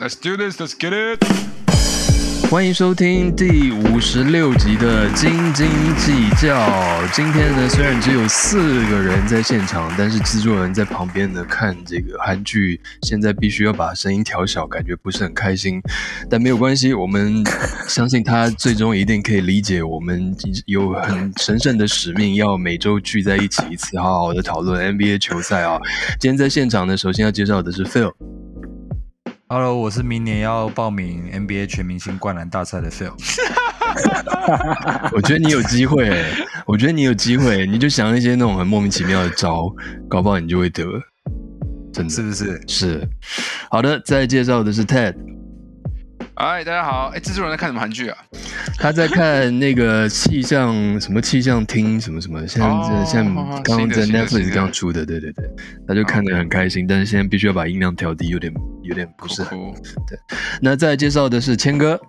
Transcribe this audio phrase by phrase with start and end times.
[0.00, 0.58] Let's do this.
[0.58, 1.22] Let's get it.
[2.50, 6.56] 欢迎收听第五十六集的《斤斤计较》。
[7.12, 15.82] 今天呢，虽然只有四个人在现场，但是制作人在旁边呢看这个韩剧，现在必须要把声音调小，感觉不是很开心。
[16.30, 17.44] 但没有关系，我们
[17.86, 25.78] 相信他最终一定可以理解，我们有很神圣的使命，要每周聚在一起一次，好好的讨论 NBA 球赛啊。
[26.18, 28.10] 今天在现场呢，首先要介绍的是 Phil。
[29.52, 33.10] Hello，我是明年要报名 NBA 全明星灌篮大赛的 Phil。
[35.12, 36.24] 我觉得你有机会、欸，
[36.66, 39.68] 我觉得你有机会，你就想一些那种很莫名其妙的招，
[40.08, 40.84] 搞不好你就会得，
[41.92, 42.62] 真的是不是？
[42.68, 43.08] 是。
[43.68, 45.16] 好的，再介绍的是 Ted，
[46.42, 47.12] 嗨，大家好。
[47.14, 48.16] 哎，制作人在看什么韩剧啊？
[48.78, 55.44] 他在看那个气象什么气象厅什么什么，现在、哦现在哦刚刚在 Netflix 刚出的，对对对，
[55.86, 58.50] 他就看得很开心，但是现在必须要把音量调低，有点
[58.82, 59.58] 有点不是很。
[59.58, 59.78] 酷酷
[60.62, 62.00] 那再介绍的是谦哥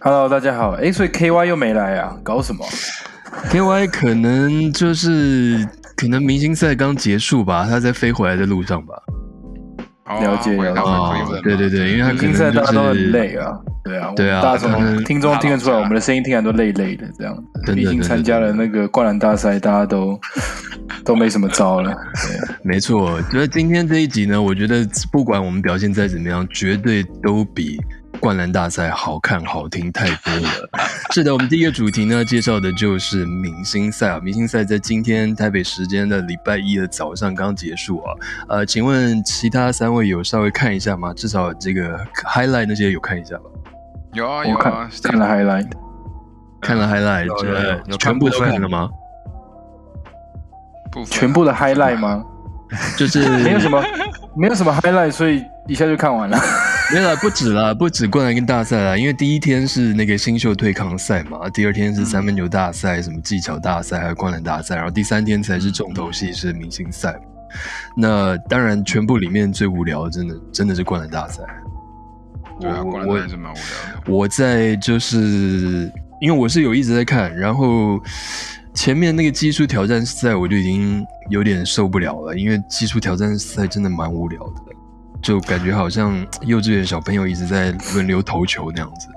[0.00, 0.72] Hello，大家好。
[0.72, 2.14] 哎，所以 KY 又没来啊？
[2.22, 2.66] 搞什么
[3.50, 8.94] ？，KY 可能就是可能明星赛刚结束吧，他在飞回来的路上吧。
[10.06, 13.52] 哦了解了解哦对对对因为他明星赛可能就是大家都很累啊。
[13.82, 17.36] 对啊，对啊我们大家从听众听得出来，我们的声音听起来都累累的这样。
[17.64, 20.18] 真的毕竟参加了那个灌篮大赛，大家都
[21.04, 21.92] 都没什么招了。
[21.92, 27.78] 对，没错，觉得今天这一集呢，我觉得不管我们表现再怎么样，绝对都比
[28.16, 30.70] 灌篮大赛好看、好听太多了。
[31.14, 34.20] 是的，我们第一个主题呢，介绍的就是明星赛啊。
[34.22, 38.12] 明星赛在今天台北时间的礼拜一的早上刚结束啊。
[38.48, 41.12] 呃，请问其他三位有稍微看一下吗？
[41.14, 43.44] 至少这个 highlight 那些有看一下吧？
[44.12, 45.70] 有啊有看啊，看了 highlight，
[46.60, 48.88] 看了 highlight，有有有呃有看全部都看了吗？
[50.90, 52.24] 部分全部的 highlight 吗？
[52.96, 53.80] 就是没有什么，
[54.34, 56.38] 没有什么 highlight，所以一下就看完了。
[56.92, 67.18] 没有啦，不止啦，不止灌篮跟大赛啦，因为第一天是那个新秀对抗赛嘛，第二天是三分球大赛、什么技巧大赛，还有灌篮大赛，然后第三天才是重头戏是明星赛。
[67.96, 71.42] 那当然，全部里面最无聊的，真的真的是灌篮大赛。
[72.60, 73.62] 对啊，我我灌篮还是蛮无聊
[73.94, 74.12] 的。
[74.12, 75.90] 我在就是
[76.20, 78.00] 因为我是有一直在看，然后
[78.74, 84.75] 前面那个技术挑战赛我就已经有点受不了了，因为技术挑战赛真的蛮无聊的，
[85.26, 89.08] 就感觉好像 幼稚园小朋友一直在轮流投球那样子。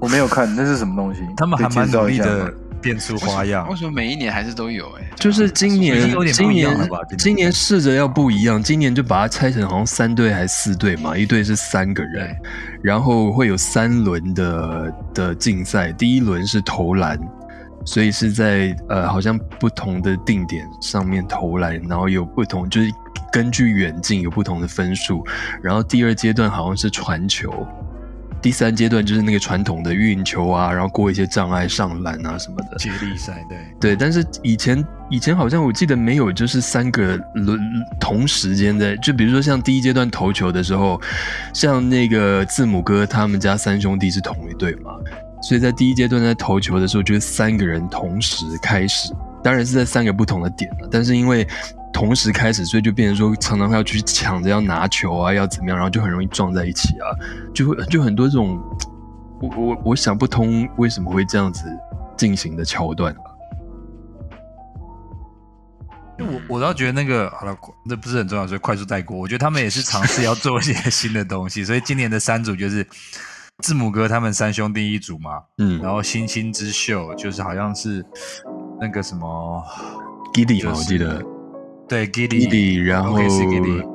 [0.00, 1.20] 我没有看，那是什么东西？
[1.36, 3.76] 他们还蛮努力的变出花样为。
[3.76, 4.90] 什么每一年还是都有？
[4.98, 6.74] 哎，就是今年今年
[7.18, 12.34] 今年试着要不一样，今年就把它拆成好像三队还是四队嘛，一队是三个人，
[12.82, 17.20] 然后会有三轮的的竞赛，第一轮是投篮，
[17.84, 22.90] 所以是在呃好像不同的定点上面投篮，然后有不同就是
[23.32, 25.26] 根据远近有不同的分数，
[25.62, 27.66] 然后第二阶段好像是传球。
[28.42, 32.76] 第三阶段就是那个传统的运球啊，然后过一些障碍上篮啊什么的。
[32.76, 37.60] 接力赛对，对，但是以前以前好像我记得没有，就是三个轮
[38.00, 41.00] 同时间在，就比如说像第一阶段投球的时候，
[41.54, 44.90] 像那个字母哥他们家三兄弟是同一队嘛，
[45.40, 51.46] 所以在第一阶段在投球的时候，就是三个人同时开始，当然是在三个不同的点了，但是因为
[51.92, 57.10] 同时开始，所以就变成说常常要去抢着要拿球啊，要怎么样，然后就很容易撞在一起啊，
[57.54, 58.60] 就会就很多这种，
[59.40, 61.64] 我我我想不通为什么会这样子
[62.16, 63.28] 进行的桥段啊。
[66.18, 69.18] 我我倒觉得那个好了，那不是很重要，所以快速带过。
[69.18, 72.86] 我觉得他们也是尝试要做一些新的东西，所以今年的三组就是
[73.58, 78.04] 字母哥他们三兄弟一组嘛，嗯，然后星星之秀就是好像是
[78.82, 79.64] 那个什么
[80.34, 81.22] Giddy 嘛，就是我记得。
[81.88, 83.86] 对 Giddy，Giddy，然后 Giddy，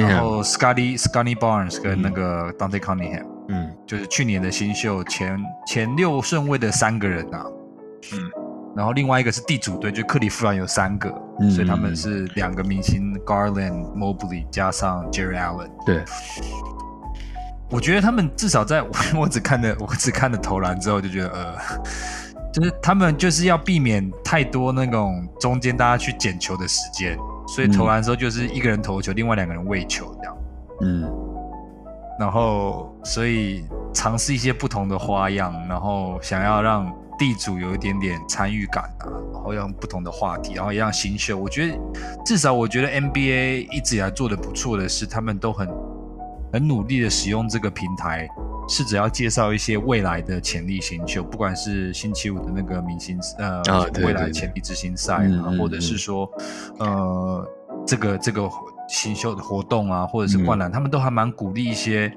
[0.00, 3.68] 然后 Scotty Scotty Barnes 跟那个 Dante Cunningham，嗯。
[3.84, 5.36] 就是去年的新秀前
[5.66, 7.44] 前六顺位的三个人啊，
[8.12, 8.30] 嗯，
[8.76, 15.70] 然后另外一个是地主队，就克利夫兰有三个，嗯所以他们是两个明星 Garland、Mobley 加上 Jerry Allen。
[15.84, 16.04] 对，
[17.70, 18.90] 我觉得他们至少在我
[19.22, 21.54] 我只看了我只看了投篮之后就觉得呃，
[22.56, 30.36] 就是他们就是要避免太多那种中间大家去捡球的时间，所以投篮的时候就是一个人投球，另外两个人喂球这样。
[30.80, 31.04] 嗯
[32.18, 33.62] 然后所以
[33.92, 39.04] 尝试一些不同的花样，然后想要让地主有一点点参与感啊，
[39.34, 41.78] 然后用不同的话题，然后也让新秀，我觉得
[42.24, 45.68] 至少我觉得 NBA 一直以来做的不错的是，他们都很
[46.54, 48.26] 很努力的使用这个平台，
[48.68, 56.28] 试着要介绍一些未来的潜力新秀，不管是星期五的那个明星呃、啊对未来对潜力之星赛啊，嗯嗯或者是说
[56.78, 57.48] 呃
[57.86, 58.48] 这个这个
[58.88, 62.12] 新秀的活动啊，或者是灌篮，他们都还蛮鼓励一些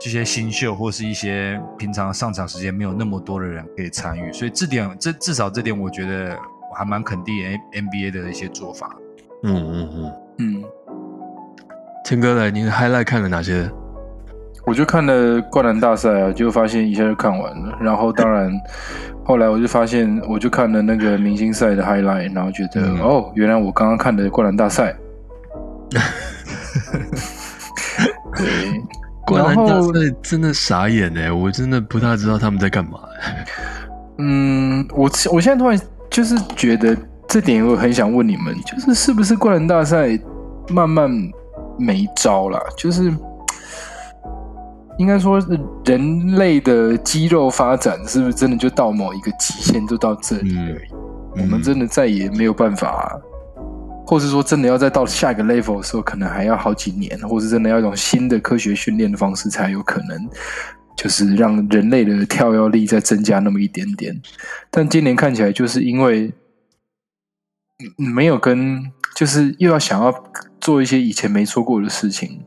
[0.00, 6.38] 这些新秀或是一些平常上场时间没有那么多的人可以参与，所以这点这至少这点我觉得
[6.70, 7.34] 我还蛮肯定
[7.72, 8.96] N NBA 的一些做法。
[9.42, 10.64] 嗯嗯嗯，嗯，
[12.04, 13.70] 天哥来，你的 highlight 看了哪些？
[14.66, 17.76] 我就看了灌篮大赛啊，就发现一下就看完了。
[17.80, 18.50] 然后当然，
[19.24, 24.96] 后来我就发现，我就看了那个明星赛的 highlight，然后觉得、嗯哦，原来我刚刚看的灌篮大赛。
[28.36, 28.46] 对，
[29.26, 32.98] 灌篮大然后赛真的傻眼哎，我真的不大知道他们在干嘛。
[34.18, 35.78] 嗯，我我现在突然
[36.10, 36.96] 就是觉得
[37.28, 40.18] 这点，我很想问你们，就是是不是灌篮大赛
[40.70, 41.10] 慢慢
[41.78, 42.58] 没招了？
[42.76, 43.12] 就是
[44.98, 45.40] 应该说，
[45.84, 51.42] 人类的肌肉发展是不是真的就到某一个极限，就到这里嗯而已？
[51.42, 53.20] 我们真的再也没有办法，
[54.06, 60.28] 或是说真的要再到下一个 level 的时候，可能还要好几年，或是真的要用新的科学训练的方式才有可能，
[60.96, 64.16] 就是让人类的跳跃力再增加那么一点点。
[64.70, 66.32] 但今年看起来，就是因为
[67.98, 70.14] 嗯没有跟，就是又要想要
[70.60, 72.40] 做一些以前没做过的事情，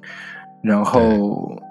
[0.63, 1.61] 然后嗯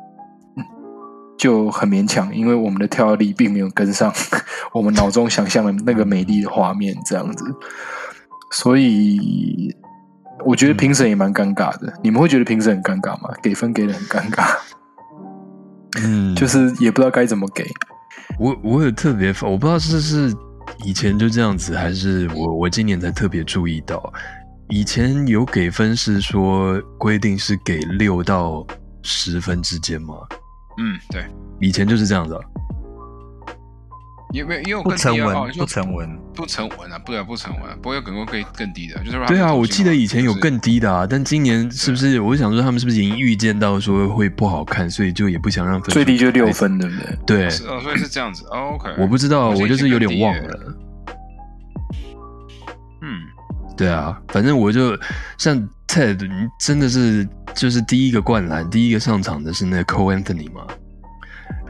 [1.37, 4.13] 就很勉强，因为我们的跳跃力并没有跟上
[4.73, 7.45] 我们脑中想象的那个美丽的画面，这样子，
[8.53, 9.75] 所以
[10.45, 11.93] 我觉得评审也蛮尴尬的。
[12.03, 13.35] 你们会觉得评审很尴尬吗？
[13.43, 14.57] 给分给的很尴尬，
[16.03, 17.67] 嗯，就是也不知道该怎么给。
[18.39, 20.35] 我我有特别，我不知道是是
[20.85, 24.13] 以前就这样子，还是我我今年才特别注意到，
[24.69, 28.67] 以前有给分是说规定是给六到
[29.03, 30.15] 十分之间吗？
[30.79, 31.25] 嗯，对，
[31.61, 32.41] 以前就是这样子、啊。
[34.33, 36.19] 也没有也有不成更低啊，哦文，不成文。
[36.35, 42.21] 不成文啊，不对啊，不成文啊，不过有更多可以更低的，就是对啊，我记得以前有更低的啊，但今年是不是？
[42.21, 47.19] 我想说他们是不是已经预见到说会不好看，所以就也不想让最低就六分，对不对？
[47.25, 48.45] 对，是哦，所以是这样子。
[48.51, 50.77] 哦 OK，我不知道，我我就是有点忘了。
[53.77, 54.99] 嗯，对啊，反正我就
[55.39, 55.57] 像
[55.87, 56.29] Ted，
[56.59, 60.67] 真的是就是第一个灌篮，第一个上场的是那个 Cole Anthony 嘛。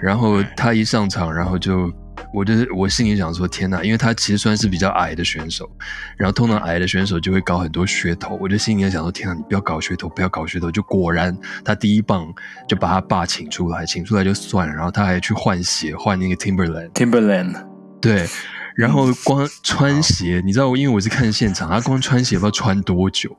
[0.01, 1.91] 然后他一上场，然后就
[2.35, 5.69] 我就是我心里想说，天呐，因为他其实算是比较矮的选手，
[6.19, 10.71] 然后通常矮的选手就会搞很多噱头，我就心里在想说，天呐，你不要搞噱头，不要搞噱头。
[10.71, 12.27] 就果然他第一棒
[12.69, 16.91] 就把他爸请出来，请出来就算了，然后他还去换鞋，换那个 Timberland。
[16.93, 17.55] Timberland，
[18.01, 18.27] 对，
[18.77, 23.35] 然后光穿鞋，你知道，因为我是看现场，他光穿鞋不知道穿多久。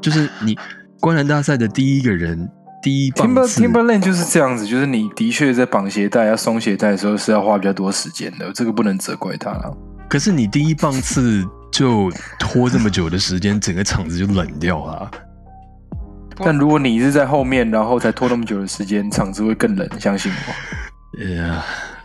[0.00, 0.56] 就是你
[1.00, 2.48] 灌篮大赛的第一个人，
[2.82, 9.76] 第一棒 Timber 次 Timberland 就是这样子，就是你的确在绑鞋带、要松鞋带的时候是要花比较多时间的，这个不能责怪他了。
[10.08, 15.10] 可是你第一棒次就拖这么久的时间，整个场子就冷掉了。
[16.40, 21.20] 但如果你是在后面，然后才拖那么久的时间，场子会更冷，相信我。
[21.22, 21.64] 哎呀，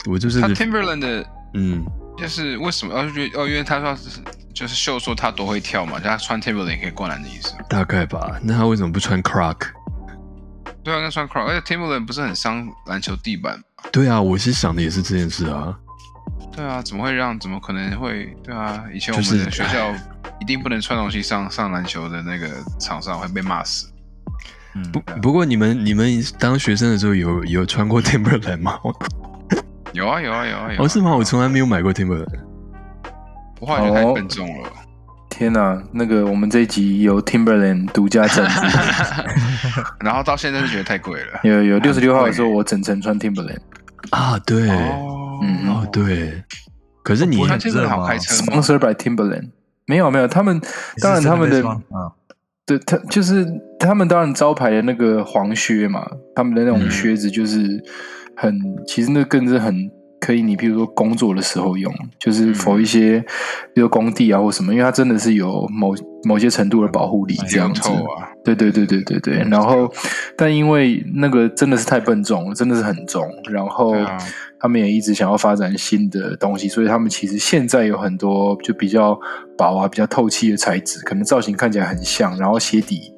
[0.09, 1.85] 我就是他 Timberland 的嗯，
[2.17, 2.93] 就是为什么？
[2.93, 4.21] 哦，就觉得哦，因为他说是
[4.53, 7.53] 就是秀说他多会跳嘛，就他穿 Timberland 可以灌篮的意思。
[7.69, 8.39] 大概吧。
[8.41, 9.57] 那他为什么不穿 Croc？
[10.83, 13.63] 对啊，那穿 Croc，而且 Timberland 不是很伤篮球地板吗？
[13.91, 15.73] 对啊，我是想的也是这件事啊。
[16.55, 17.39] 对啊，怎么会让？
[17.39, 18.25] 怎么可能会？
[18.43, 19.91] 对啊，以前我们的学校
[20.39, 22.47] 一定不能穿东西上上篮球的那个
[22.79, 23.91] 场上会被骂死。
[24.75, 28.77] 嗯，不不过你们你们当学生的时候有有穿过 Timberland 吗？
[29.93, 30.75] 有啊有啊有啊有啊。
[30.79, 31.15] 哦，是吗？
[31.15, 32.25] 我从来没有买过 Timberland。
[33.59, 34.69] 我后来就太笨重了。
[35.29, 38.61] 天哪、那个我们这一集有 Timberland 独家赞助，
[40.05, 41.39] 然后到现在是觉得太贵了。
[41.43, 43.57] 有有六十六号的时候，我整程穿 Timberland。
[44.11, 46.43] 啊，对，哦哦，嗯对。
[47.01, 49.49] 可是你很热吗好开车吗？Sponsor by Timberland，
[49.87, 50.61] 没有没有，他们
[51.01, 52.13] 当然他们的啊，
[52.65, 53.45] 对他就是
[53.79, 57.83] 他们当然招牌的那个黄靴嘛，他们的那种嗯靴子就是
[58.35, 63.23] 很，其实那更是很可以你譬如说工作的时候用，就是否一些
[63.73, 67.89] 比如工地啊或什么，因为它真的是有某某些程度的保护力这样子。
[67.89, 69.91] 啊，对对对对对对，然后
[70.37, 74.17] 但因为那个真的是太笨重了，真的是很重，然后啊。
[74.59, 79.13] 他们也一直想要发展新的东西，所以他们其实现在有很多就比较
[79.57, 83.11] 薄啊、比较透气的材质，可能造型看起来很像，然后鞋底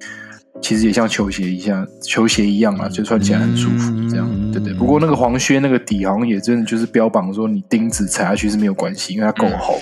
[0.62, 4.74] 其实也像球鞋一样，球鞋一样啊，就穿起来很舒服，这样嗯对对。
[4.74, 9.79] 不过那个黄靴那个底好像也真的就是标榜说你钉子踩下去是没有关系，因为它够厚。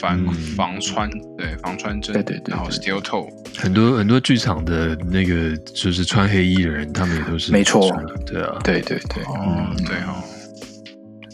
[0.00, 0.32] 防嗯。
[0.56, 7.88] 防穿，对防穿针，对对对然后 steel toe，很多很多剧场的那个就是穿黑衣的人，他们也都是没错。
[7.88, 10.22] 穿对啊，对对对，哦，对哦，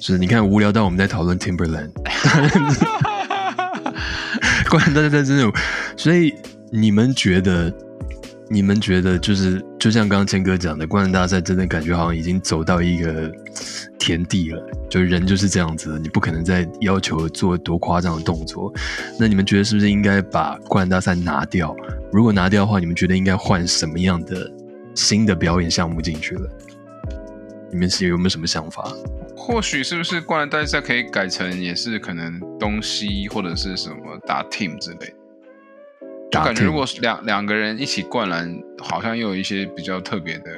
[0.01, 1.91] 是你看无聊到我们在讨论 Timberland，
[4.71, 5.53] 果然大家在真的有，
[5.97, 6.33] 所以
[6.73, 7.73] 你们觉得
[8.53, 13.31] 你们觉得就是就像刚刚谦哥讲的，灌篮大赛真的感觉好像已经走到一个
[13.97, 18.75] 田地了，就人就是这样子，你不可能再要求做多夸张的动作。
[19.21, 21.77] 那你们觉得是不是应该把灌篮大赛拿掉？
[22.13, 24.51] 如果拿掉的话，你们觉得应该换什么样的
[24.97, 26.51] 新的表演项目进去了？
[27.71, 28.93] 你们是有没有什么想法？
[29.37, 35.20] 或许是不是灌篮大赛可以改成也是可能东西或者是什么打 team 之类的？
[36.31, 40.51] 就感觉如果是两两个人一起灌篮，好像又有一些比较特别的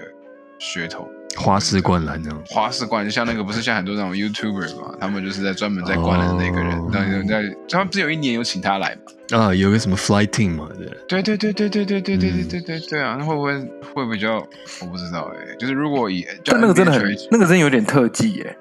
[0.60, 1.08] 噱头。
[1.34, 2.42] 花式灌篮这样？
[2.46, 8.94] 花式灌像那个不是像很多那种 YouTuber 嘛，他们就是在专门在灌篮的那个人哦，那有在他们不是有一年有请他来
[9.30, 9.38] 嘛？
[9.38, 10.68] 啊，有个什么 fly team 嘛，
[11.08, 11.22] 对。
[11.22, 13.58] 对对对对对对对对对嗯对对对啊，那会不会
[13.94, 14.46] 会比较
[14.82, 18.58] 我不知道哎，就是如果以但那个真的很那个真的有点特技耶。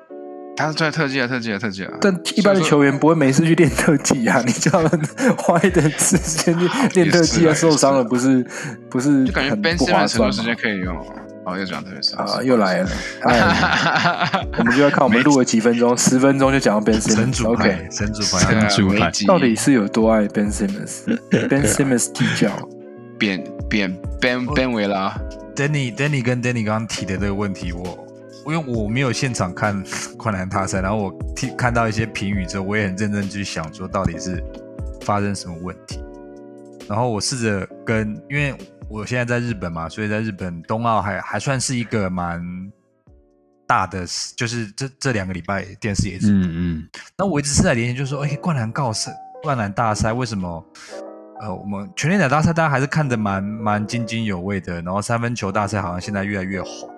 [0.61, 8.45] 他是在特技啊特技啊特技啊，但一般的球员不会没事去练特技啊， 你叫他们花一点时间去 练特技啊，受伤了不是
[8.89, 10.95] 不是就感觉很 Ben Simmons 很多时间可以用。
[10.97, 11.05] 哦。
[11.43, 12.89] 哦，又讲特别啊，又来了，
[13.23, 17.37] 哎， 我们就要看我们录了几分钟，十分钟就讲到 Ben 神 Simmons。
[17.37, 22.51] 主牌 OK，，神主牌，主牌危机到底是有多爱 Ben Simmons？Ben Simmons 踢脚，
[23.17, 23.91] 扁扁
[24.21, 25.19] Ben Ben 维拉
[25.55, 28.00] ，Danny Danny 跟 Danny 刚刚提的这个问题，我
[28.45, 29.83] 因为我没有现场看
[30.17, 34.43] 灌篮大赛，然后我听看到一些评语之后，我也很认真去想说到底是
[35.01, 35.99] 发生什么问题。
[36.87, 38.53] 然后我试着跟，因为
[38.89, 42.41] 我现在在日本嘛，所以在日本冬奥还还算是一个蛮
[43.65, 44.05] 大的，
[44.35, 50.65] 就是这这两个礼拜电视也是嗯嗯，那我一直是在联想，就是说，哎，灌篮高赛、灌篮大赛为什么？
[51.39, 56.90] 呃，我们全垒打大赛大家还是看得蛮蛮津津有味的，然后三分球大赛好像现在越来越红。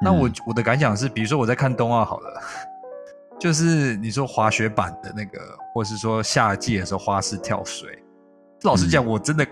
[0.00, 2.42] 那我、嗯我的感想是，比如说我在看冬奥好了，
[3.38, 5.38] 就是你说滑雪板的那个，
[5.74, 8.02] 或是说夏季的时候花式跳水，
[8.62, 9.46] 老实讲，我真的、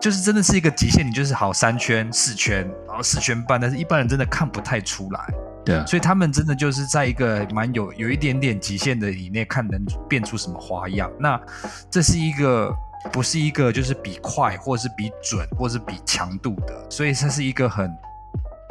[0.00, 5.20] 就是真的是一个极限，你就是好三圈、四圈，然后四圈半，但是一般人真的看不太出来。
[5.64, 11.08] 对啊，所以他们真的就是在一个蛮有有一点点极限的以内，看能变出什么花样。
[11.20, 11.40] 那
[11.88, 12.74] 这是一个
[13.12, 17.88] 不是一个就是比快，或是比准，或是比强度的，所以它是一个很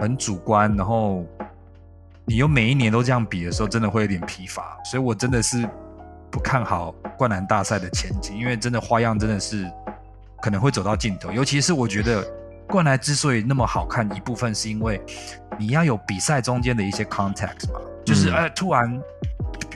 [0.02, 1.24] 很主观，然后
[2.26, 4.78] 你又每一年都这样比的时候，真的会有点疲乏。
[4.84, 5.66] 所以我真的是
[6.30, 9.72] 不看好灌篮大赛的前景，因为真的花样真的是
[10.42, 12.28] 可能会走到尽头，尤其是我觉得。
[12.68, 15.02] 灌篮之所以那么好看，一部分是因为
[15.60, 18.90] 你要有比赛中间的一些 context 嘛，就是嗯哎、突然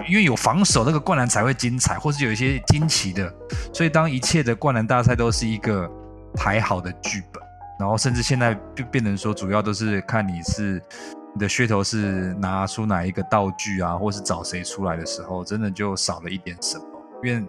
[0.08, 3.30] 因为有防守，那个灌篮才会精彩，或是有一些惊奇的。
[3.74, 5.92] 所以当一切的灌篮大赛都是一个
[6.36, 7.44] 排好的剧本，
[7.78, 10.82] 然后甚至现在变变成说，主要都是看你是
[11.34, 16.86] 你的噱头是拿出哪一个道具啊，或是找谁出来的时候，真的就少了一点什么。
[17.24, 17.46] 因为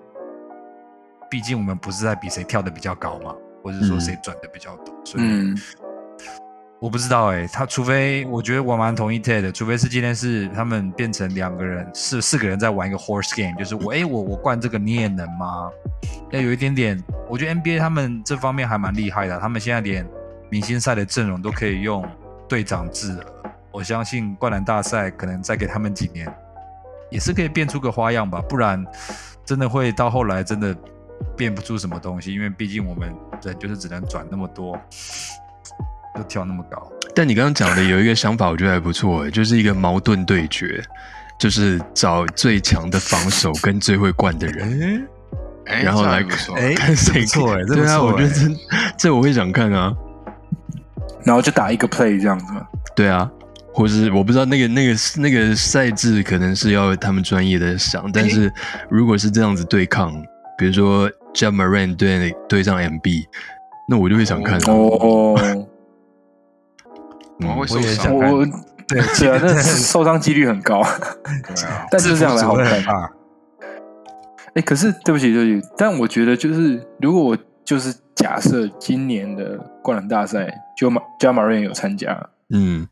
[1.30, 5.54] 毕竟我们不是在比谁跳的比较高嘛，或者说嗯谁转的比较多，所以。
[6.86, 15.68] 我不知道哎、他除非我觉得我蛮同意 Ted 的，除非是今天是他们变成两个人，是四个人在玩一个 horse game，就是我哎、我我灌这个你也能吗？
[16.30, 20.06] 要有一点点，我觉得 NBA 他们这方面还蛮厉害的，他们现在连
[20.48, 22.08] 明星赛的阵容都可以用
[22.48, 23.24] 队长制了。
[23.72, 26.32] 我相信灌篮大赛可能再给他们几年，
[27.10, 28.86] 也是可以变出个花样吧，不然
[29.44, 30.72] 真的会到后来真的
[31.36, 33.12] 变不出什么东西，因为毕竟我们
[33.42, 34.78] 人就是只能转那么多。
[36.16, 40.82] 就跳那么高，但你刚刚讲的有一个想法，我觉得还不错诶，就是一个矛盾对决，
[41.38, 45.06] 就是找最强的防守跟最会灌的人，
[45.66, 48.40] 哎，然后来看谁这不错诶这不对啊，我觉得这
[48.96, 49.94] 这我会想看啊，
[51.24, 52.66] 然后就打一个 play 这样子嘛。
[52.94, 53.30] 对啊。
[53.78, 58.50] 或是我不知道那个那个那个赛制可能是要他们专业的想，但是
[58.88, 60.14] 如果是这样子对抗，
[60.56, 63.26] 比如说 j a m a r a n 对对上 MB，
[63.86, 64.72] 那我就会想看啊。
[64.72, 65.38] 哦，
[67.40, 68.18] 我会我受伤也想。
[68.18, 68.44] 看我
[68.88, 72.84] 对对啊， 那受伤几率很高，对啊， 但是这样来好看制服组会很。
[72.86, 73.12] 大
[74.54, 82.16] 哎，可是对不起，对不起，但我觉得就是如果我就是假设今年的灌篮大赛就马加马瑞有参加，
[82.50, 82.86] 嗯，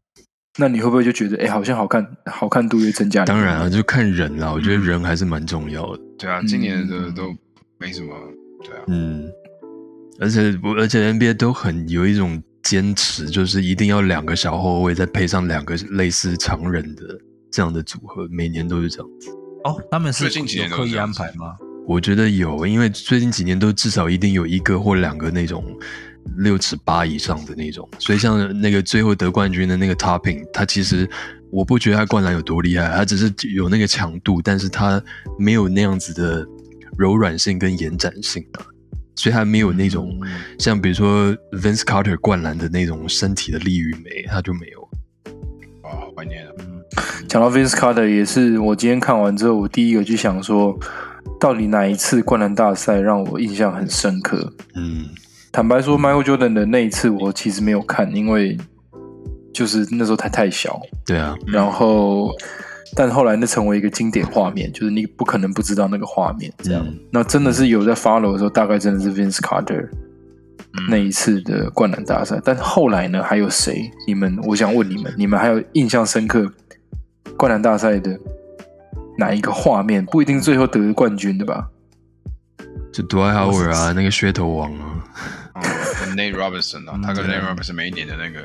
[0.59, 3.27] 那你会不会就觉得哎，好像好看，好看度又增加了？
[3.27, 6.01] 当然啊，就看人啦，我觉得人还是蛮重要的。
[6.19, 7.33] 对啊，今年的都
[7.79, 8.15] 没什么，
[8.63, 9.27] 对啊，嗯，
[10.21, 17.03] 而且我而且 NBA 都很有一种坚持，就是一定要两个小后卫再配上两个类似常人的
[17.53, 19.31] 这样的组合，每年都是这样子。
[19.65, 21.57] 哦，他们是最近几年有刻意安排吗？
[21.87, 25.65] 我觉得有，因为最近几年都至少一定有一个或两个那种
[26.39, 31.09] 六尺八以上的那种，所以像那个最后得冠军的那个 Topping，他其实
[31.51, 35.03] 我不觉得他灌篮有多厉害，他只是有那个强度，但是他
[35.39, 36.47] 没有那样子的
[36.97, 38.65] 柔软性跟延展性啊。
[39.15, 44.81] 所以他没有那种嗯像比如说 Vince Carter 灌篮的那种身体的力与美，他就没有。
[45.83, 46.53] 哦，怀念了。
[47.29, 50.79] 讲到 Vince Carter 也是我今天看完之后，我第一个就想说，
[51.41, 54.53] 到底哪一次灌篮大赛让我印象很深刻？
[54.75, 55.09] 嗯，
[55.53, 58.57] 坦白说，Michael Jordan 的那一次我其实没有看，因为
[59.53, 62.33] 就是那时候他太小，对啊，然后
[62.97, 66.85] 但后来那成为一个经典画面，就是你不可能不知道那个画面这样。
[66.87, 69.89] 嗯那真的是有在 follow 的时候，大概真的是 Vince Carter
[70.77, 72.41] 嗯那一次的灌篮大赛。
[72.45, 73.91] 但后来呢，还有谁？
[74.07, 76.51] 你们，我想问你们，你们还有印象深刻
[77.37, 78.19] 灌篮大赛的
[79.17, 80.05] 哪一个画面？
[80.07, 81.69] 不一定最后得冠军的吧？
[82.93, 85.05] 就 Dwight Howard 啊，那个噱头王啊，
[85.55, 85.61] 哦
[86.01, 88.41] 跟 Nate Robinson 啊 嗯，他跟 Nate Robinson 每一年的那个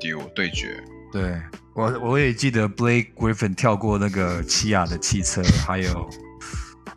[0.00, 0.76] deal 对决，
[1.12, 1.40] 对
[1.74, 6.10] 我我也记得 Blake Griffin 跳过那个奇亚的汽车， 还有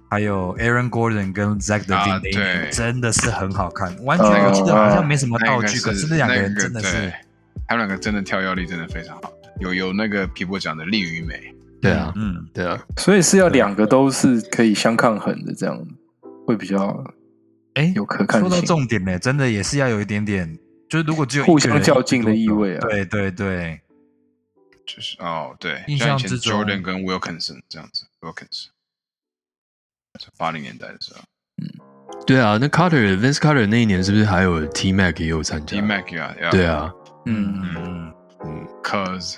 [0.10, 3.96] 还有 Aaron Gordon 跟 Zach 的啊 v 真的是很好看。
[4.03, 7.13] 完全哦我记得好像没什么道具，可是那两个人真的对是，
[7.68, 15.80] 他们两个真的跳跃力真的非常好，有有那个皮博讲的力与美，对啊，嗯，对啊，所以是要两个都是可以相抗衡的，这样
[16.46, 17.03] 会比较
[17.75, 18.60] 哎，有可看说到。
[18.62, 20.58] 重点呢，真的也是要有一点点，
[20.89, 22.82] 就是如果只有互一个人相较劲的意味啊。
[22.82, 23.80] 对对对，
[24.86, 28.70] 就是哦对，印像以前象之中 Jordan 跟 Wilkinson 这样子，Wilkinson，
[30.38, 31.22] 八零年代的时候
[31.62, 31.68] 嗯
[32.26, 36.94] 对啊，那 Carter Vince Carter 那一年是不是还有 T Mac 也有参加，T Mac 呀，对，啊，
[37.26, 39.38] 嗯，嗯，嗯 Cause，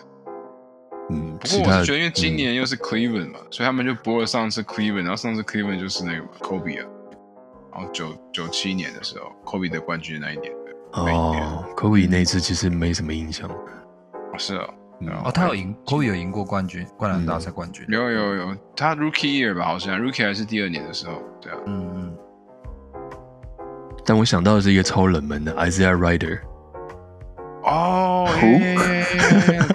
[1.10, 6.90] 嗯，不过我是觉得因为今嗯年又是 Cleveland 嘛，所以他们就播了上次 Cleveland，然后上次 Cleveland 就是那个嘛 Kobe 啊，
[7.74, 13.48] 然后九九七年的时候，Kobe 的冠军那一年的那一年，哦，Kobe 那次其实没什么印象。
[13.50, 14.74] 哦是哦，
[15.24, 22.14] 哦，他有赢，Kobe 有赢过冠军，灌篮大赛冠军，有有有，他 Rookie Year 吧，好像 Rookie 还是第二年的时候，对啊，嗯嗯，
[24.06, 26.40] 但我想到的是一个超冷门的 Isaiah Rider
[27.64, 28.28] 哦，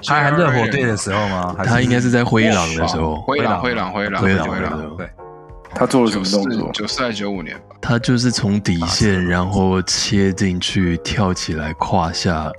[0.06, 1.56] 他还热火队的时候吗？
[1.64, 5.08] 他应该是在灰狼的时候，灰狼灰狼灰狼灰狼灰狼对，
[5.74, 6.70] 他做了什么动作？
[6.72, 12.50] 九四还是九五年吧，他就是从底线，然后切进去，跳起来胯下，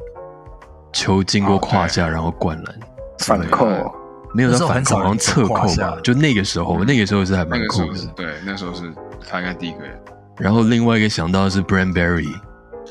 [0.92, 2.80] 球经过胯下，然后灌篮，
[3.20, 3.66] 反扣。
[3.68, 3.92] 哦，
[4.34, 5.98] 没有那时到反扣，好像侧扣吧？
[6.04, 8.06] 就那个时候，那个时候是还那蛮酷的。
[8.16, 8.94] 对，那时候是
[9.28, 10.00] 他应该第一个人，
[10.38, 12.32] 然后另外一个想到的是 Brand Berry，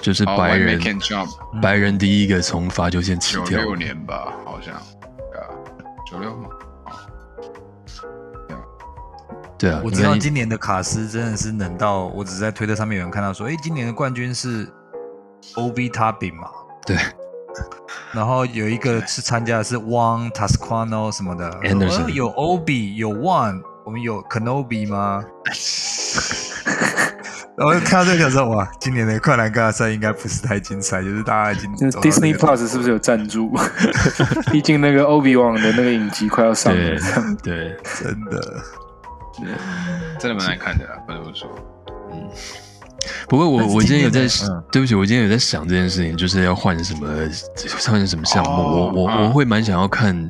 [0.01, 0.81] 就是哦白人
[1.63, 5.39] 白人第一个从罚球线起跳，九六年吧，好像，啊，
[6.11, 6.49] 九六吗？
[9.59, 14.69] 对啊，我知道今年的卡斯真的是冷到，我只是在推特上面有人看到说，哎，今年的冠军是
[15.57, 16.49] OB Topping 嘛，
[16.87, 16.97] 对
[18.13, 21.51] 然后有一个是参加的是 One Tasquano 什么的
[22.13, 25.25] 有 OB 有 One，我们有 Kenobi 吗？
[27.57, 33.51] 然后看到这个时候，哇，今年的灌篮大赛应该不是太精彩，就是大家已经那走到这个 Disney Plus 是不是有赞助？
[34.53, 36.81] 毕竟那个 Obi Wan 的那个影集快要上了
[37.43, 38.63] 对，真的，
[40.21, 41.49] 真的蛮难看的啦，不得不说。
[43.29, 44.27] 不过我我今天有在
[44.73, 47.09] 对不起，我今天有在想这件事情，就是要换什么
[47.87, 48.51] 换什么项目。
[48.51, 50.29] 哦我我嗯我会蛮想要看，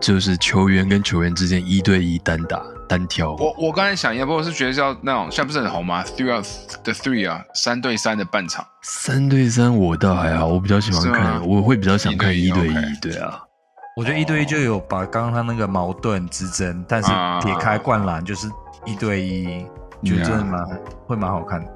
[0.00, 3.32] 就是球员跟球员之间一对一单打单挑。
[3.36, 6.44] 我我刚才想一下，不过我是觉得是要那种现在不是很红吗？Three out
[6.82, 8.64] the three 啊，三对三的半场。
[8.82, 13.40] 三对三我倒还好，我比较喜欢看，我会比较想看一一对一对啊，
[13.96, 18.46] 我觉得一对一就有把刚刚他那个矛盾之争，但是啊撇开灌篮就是
[18.84, 19.64] 一对一，
[20.04, 20.62] 就真的蛮
[21.06, 21.66] 会蛮好看的。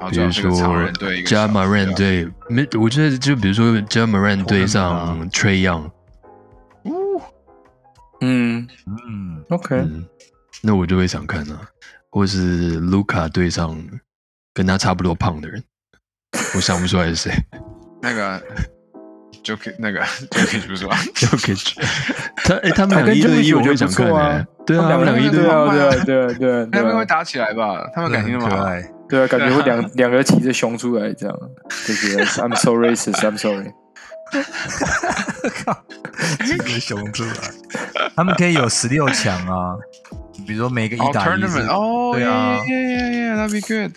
[0.00, 0.50] 然后比如说
[0.92, 4.32] j a 小 m a r a n 对没，我觉得就比如说 j a m a r a
[4.32, 5.90] n 对上 Trey Young，
[8.20, 8.66] 嗯。
[9.08, 10.04] 嗯，，OK，嗯，
[10.62, 11.60] 那我就会想看啊，
[12.10, 13.76] 或是 Luca 对上
[14.52, 15.62] 跟他差不多胖的人，
[16.56, 17.32] 我想不出来是谁。
[18.02, 18.42] 那个
[19.44, 21.74] Jokic 那个 Jokic 不是吧？Jokic，
[22.44, 27.88] 他哎、他们两个一对一我会想看我觉得不错啊哎、对啊，他们两个一对一，对啊，对啊，对啊，对啊，他们会打起来吧？
[27.94, 28.66] 他们感情那么好。
[29.08, 31.38] 对啊， 感觉会两两个骑着熊出来这样，
[31.86, 33.72] 就是 I'm so racist, I'm sorry。
[35.64, 35.84] 靠，
[36.44, 39.76] 骑着熊出来，他们可以有十六强啊，
[40.46, 43.92] 比如说每个一哦打一哦，对啊 yeah, yeah, yeah, yeah, that'd be good。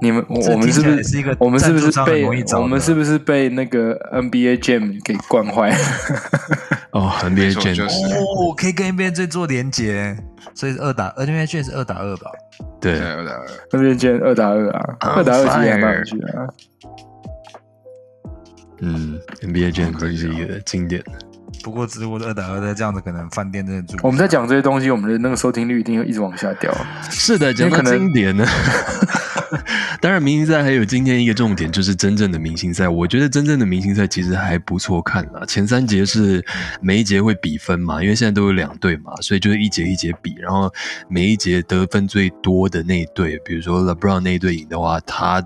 [0.00, 5.70] 你们我们是不是我们是不是被我们是不是被那个 NBA Jam 给惯坏？
[6.90, 10.16] 哦，NBA Jam，、就是哦，可以跟 NBA 最做连接，
[10.54, 12.30] 所以是二打 NBA 卷是二打二吧？
[12.80, 16.48] 对二打二 NBA Jam 二打二啊，二打二其实还蛮有趣的啊。
[18.80, 21.00] 嗯，NBA Jam 真是一个经典。
[21.62, 23.96] 不过如果是二打二的这样子，可能饭店真的住。
[24.02, 26.74] 我们在讲这些东西，我们的那个收听率一定会一直往下掉。
[27.10, 28.44] 是的，讲到经典呢，
[30.00, 32.88] 当然，明星赛还有今天一个重点，就是真正的明星赛。
[32.88, 35.46] 我觉得真正的明星赛其实还不错看了。
[35.46, 36.44] 前三节是
[36.80, 40.34] 每一节会比分嘛，因为现在都有两队嘛，所以就是一节一节比。
[40.40, 40.72] 然后
[41.08, 45.42] 每一节得分最多的那一队，比如说 LeBron 那一队赢的话，他。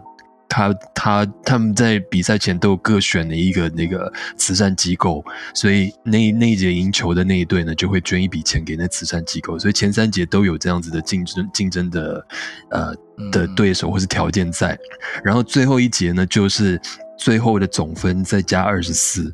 [0.48, 9.58] 他他他们在比赛前都各选了一个那个慈善机构，所以那那一节赢球的那一队呢，就会捐一笔钱给那慈善机构。
[9.58, 12.26] 所以前三节都有这样子的竞争竞争的
[12.70, 12.94] 呃
[13.32, 14.78] 的对手或是条件在，
[15.24, 16.80] 然后最后一节呢，就是
[17.18, 19.32] 最后的总分再加二十四，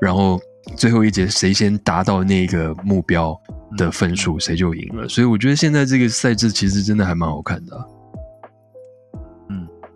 [0.00, 0.40] 然后
[0.76, 3.38] 最后一节谁先达到那个目标
[3.76, 5.08] 的分数，谁就赢了。
[5.08, 7.76] 所以我觉得现在这个赛制其实真的还蛮好看的。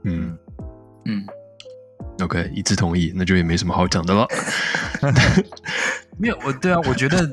[0.09, 0.38] 嗯
[1.07, 1.27] 嗯
[2.23, 4.27] ，OK，一致同意，那就也没什么好讲的了。
[6.18, 7.31] 没有，我对啊，我觉得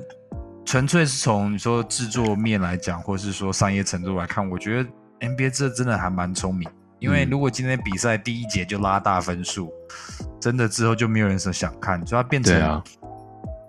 [0.65, 4.89] 纯粹是从你说制作面来讲，或是说商业程度来看，我觉得
[5.21, 6.69] NBA 这真的还蛮聪明。
[6.99, 9.71] 因为如果今天比赛第一节就拉大分数，
[10.39, 12.81] 真的之后就没有人说想看，就要变成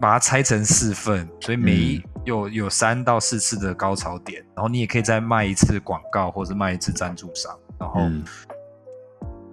[0.00, 8.02] 把它拆成四份，所以每一有有三到四次的高潮点，然后你也可以再卖一次广告，或者卖一次赞助商，然后。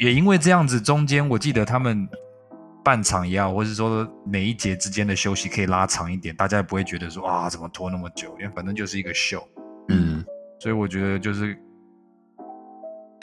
[0.03, 2.05] 也因为这样子，中间我记得他们
[2.83, 9.41] 半场也好，或是说每一节之间的休息可以拉长一点，大家也不会觉得说啊怎么拖那么久，因为反正就是一个秀。
[9.87, 10.21] 嗯，
[10.59, 11.57] 所以我觉得就是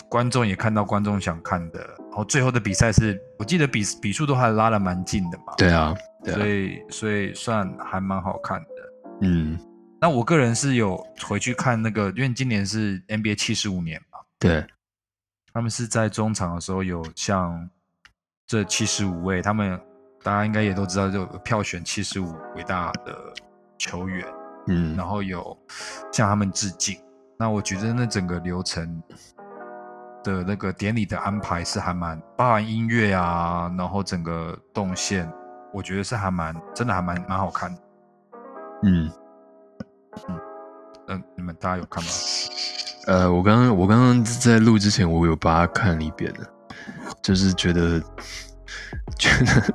[0.08, 5.52] 观众也看到观众想看的，然后最后的比赛是我记得比比数都还拉的蛮近的嘛。
[5.58, 8.66] 对啊，所以所以算还蛮好看的。
[9.20, 9.58] 嗯，
[10.00, 10.96] 那我个人是有
[11.28, 14.18] 回去看那个，因为今年是 NBA 七十五年嘛。
[14.38, 14.64] 对。
[15.52, 17.68] 他们是在中场的时候有像
[18.46, 19.80] 这七十五位，他们
[20.22, 23.16] 大家应该也都知道，就票选七十五伟大的
[23.78, 24.26] 球员，
[24.68, 25.56] 嗯，然后有
[26.12, 26.98] 向他们致敬。
[27.38, 29.02] 那我觉得那整个流程
[30.22, 35.30] 的那个典礼的安排是还蛮包含音乐啊，然后整个动线，
[35.72, 37.80] 我觉得是还蛮真的还蛮蛮好看的。
[38.82, 39.10] 嗯
[40.28, 40.40] 嗯，
[41.06, 42.10] 那你们大家有看吗？
[43.10, 46.46] 呃，我刚刚我刚刚在录之前，我有把它看了一遍的，
[47.20, 48.00] 就是觉得
[49.18, 49.74] 觉得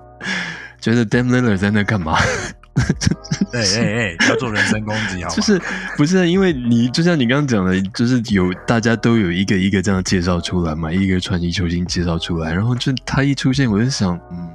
[0.80, 2.18] 觉得 Lillard 在那干嘛？
[3.52, 5.36] 哎哎哎，要做人身攻击好吗？
[5.36, 5.62] 就是
[5.98, 14.50] 不是因为你就像你刚刚讲的，就是有大家都有一个一个这样介绍出来嘛，一个传奇球星介绍出来，然后就他一出现，我就想，嗯，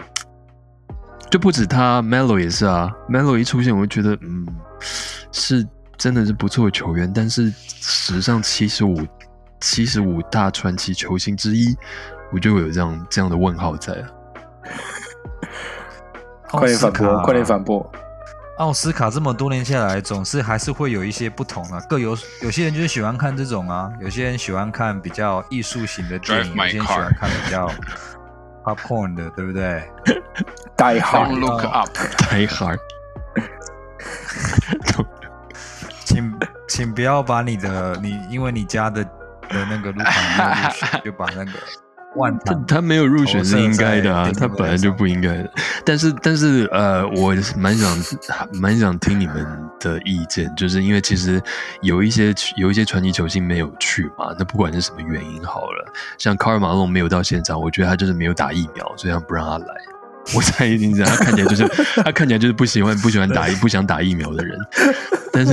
[1.31, 4.47] 就不止他，Melo 也是啊，Melo 一出现，我就觉得，嗯，
[5.33, 5.67] 是。
[6.01, 9.07] 真的是不错的球员，但是史上七十五
[9.61, 11.77] 七十五大传奇球星之一，
[12.33, 14.03] 我就有这样这样的问号在。
[16.49, 17.23] 快点反驳！
[17.23, 17.93] 快点反驳！
[18.57, 21.79] 奥斯卡这么多年下来，总是还是会有一些不同啊。
[21.87, 27.71] 各有有些人就是喜欢看这种啊，有些人喜欢看比较艺术型的电影，有些人喜欢看比较
[28.65, 29.83] popcorn 的，对不对？
[30.79, 32.79] Die hard，look up，die hard。
[36.71, 41.51] 请请不要把你的你，因为你家的的那个入场就把那个
[42.17, 45.51] 万他他没有入选是应该的啊，他本来就不应该的。
[45.85, 47.99] 但是但是呃，我蛮想
[48.53, 49.45] 蛮想听你们
[49.81, 51.43] 的意见，就是因为其实
[51.83, 59.75] 有一些有一些传奇球星没有去嘛，那不管是什么原因好了，像卡尔马龙没有到现场，我觉得他就是没有打疫苗，所以他不让他来。
[60.37, 61.69] 我猜一定是他看起来就是
[62.03, 64.59] 他看起来就是不喜欢不喜欢打疫不想打疫苗的人，
[65.33, 65.53] 但是。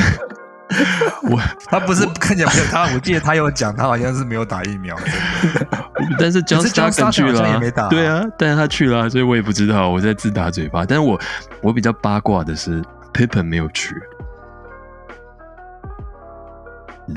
[1.32, 4.96] 我他不是看起来没有他，我记得他有讲，他好像是没有打疫苗。
[6.20, 10.86] 但是 just justin 去了，对啊，但是他去了，所以我也不知道，我在自打嘴巴。
[10.86, 11.20] 但是我
[11.62, 12.82] 我比较八卦的是
[13.14, 13.96] ，Pippen 没有去。
[17.08, 17.16] 嗯。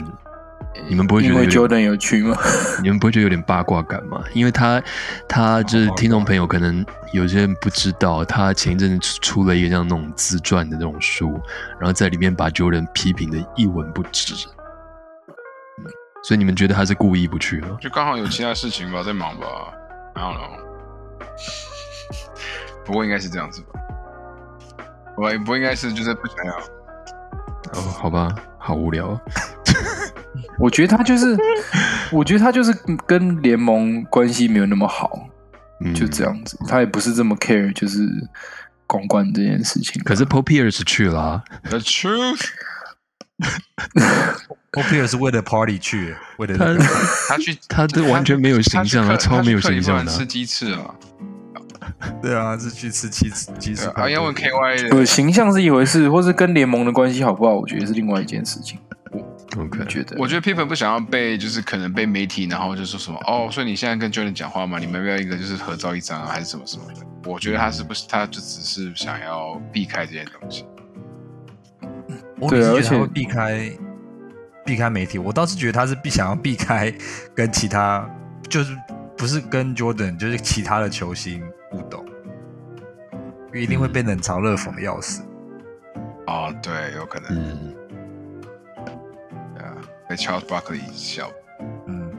[0.91, 2.37] 你们不会觉得 Jordan 有趣吗？
[2.83, 4.25] 你们不会觉得有点八卦感吗？
[4.35, 4.83] 因为他，
[5.29, 11.41] 他就是听众朋友，可能有些人不知道，他前一阵子出了一个像那种自传的那种书，
[11.79, 14.35] 然后在里面把 Jordan 批评的一文不值。
[16.25, 17.79] 所以你们觉得他是故意不去吗？
[17.81, 19.47] 就刚好有其他事情吧，在忙吧
[20.15, 20.59] ，I don't know。
[22.85, 23.81] 不过应该是这样子吧，
[25.17, 26.57] 我不应该是就是不想要。
[27.75, 29.19] 哦，好吧，好无聊。
[30.61, 31.37] 我觉得他就是，
[32.13, 32.73] 我觉得他就是
[33.07, 35.27] 跟联盟关系没有那么好，
[35.95, 36.59] 就这样子。
[36.69, 38.07] 他也不是这么 care，就是
[38.87, 40.03] 公关这件事情。
[40.05, 42.47] 可是 Paul Pierce 去了，The truth。
[44.71, 46.77] Paul Pierce 为了 party 去，为了他
[47.29, 50.13] 他去，他都完全没有形象，他超没有形象的。
[50.13, 50.95] 吃鸡翅啊？
[52.23, 53.89] 对啊，是去吃鸡翅，鸡翅。
[53.95, 57.55] 啊，要问 KY 的，形象是一回事，或是跟联盟的关系好不好？
[57.55, 58.79] 我觉得是另外一件事情。
[59.57, 60.17] OK，觉得？
[60.19, 67.01] 我觉得 Pippen 不想要被就是可能被媒体，然后就说什么哦，所以你现在跟 Jordan 讲话嘛，你们要不要一个就是合照一张啊，还是什么什么的？
[67.25, 70.65] 我觉得他是不是他就只是想要避开这些东西。
[72.39, 73.71] 我对啊而且是觉得避开
[74.65, 76.93] 避开媒体，我倒是觉得他是避想要避开
[77.35, 78.09] 跟其他，
[78.49, 78.75] 就是
[79.17, 82.05] 不是跟 Jordan，就是其他的球星互动，
[83.49, 85.23] 因为一定会被冷嘲热讽的要死。
[86.27, 87.75] 哦，对，有可能，嗯，
[90.17, 91.31] Charles Barkley 笑。
[91.87, 92.11] 嗯，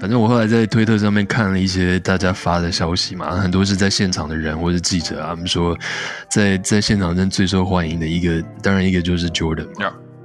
[0.00, 5.76] 反正我后来在推特上面看了一些大家发的消息嘛，很多是在现场的人或者记者啊，他们说
[6.28, 9.68] 在在现场中最受欢迎的一个，当然一个就是 Jordan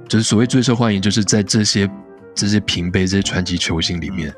[0.08, 1.88] 就是所谓最受欢迎，就是在这些
[2.34, 4.34] 这些平辈这些传奇球星里面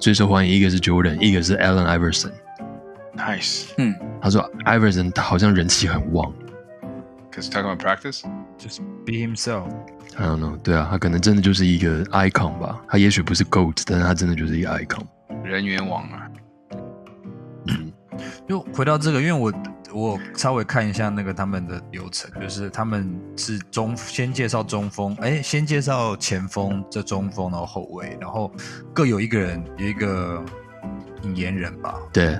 [0.00, 2.32] 最受欢迎，一个是 Jordan，一个是 Allen Iverson。
[3.16, 6.32] Nice，嗯，他说 Iverson 好像人气很旺
[7.32, 9.68] cause talking about practice，just be himself。
[10.16, 15.06] ，I don't know，对啊，他可能真的就是一个 icon 吧，他也许不是 GOAT，但是他真的就是一个 icon。
[15.42, 16.28] 人员网啊，
[18.48, 19.52] 就回到这个，因为我
[19.92, 28.52] 我稍微看一下那个他们的流程，就是他们是中先介绍中锋，哎，先介绍前锋，这中锋，然后后卫，然后
[28.92, 30.44] 各有一个人有一个
[31.22, 32.38] 引言人吧，对，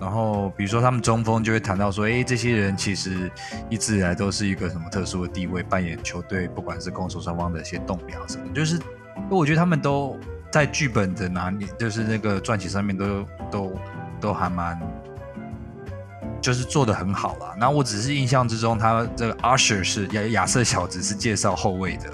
[0.00, 3.30] 然后比如说他们中锋就会谈到说，哎，这些人其实
[3.68, 8.78] 一直以来都是一个什么特殊的地位，扮演球队不管是攻守双方的一些动摇什么，就是
[9.30, 10.18] 我觉得他们都
[10.50, 13.72] 在剧本的哪里，就是那个撰写上面都都
[14.20, 14.80] 都还蛮。
[16.38, 17.56] 就是做的很好啦。
[17.58, 22.04] 那我只是印象之中，他这个 Usher 是亚亚瑟小子是介绍后卫的，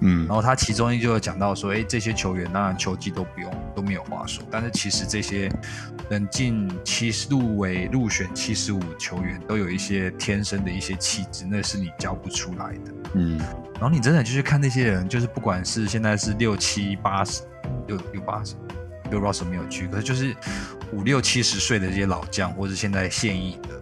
[0.00, 5.50] 嗯然后他其中就有讲到说，哎，这些球员当然球技都不用都没有话说，但是其实这些
[6.08, 12.92] 能进七十入围入选七十五球员，都有一些天生的一些气质，那是你教不出来的。
[13.14, 13.38] 嗯
[13.74, 17.42] 然后你真的就是看那些人，就是不管是现在是六七八十，
[17.86, 18.56] 六六八十，
[19.10, 20.34] 六 Russell 没有去，可是就是
[20.92, 23.80] 五六七十岁的这些老将，或者现在现役的，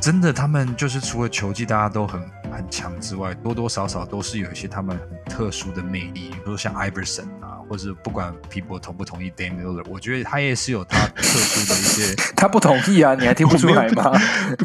[0.00, 12.14] 真的他们就是除了球技大家都很很强之外，多多少少都是有一些他们很特殊的魅力，比如说像 Iverson 啊，或者不管 people 同不同意 Dame Lillard，我觉得他也是有他特殊的一些。
[12.36, 14.12] 他不同意啊，你还听不出来吗？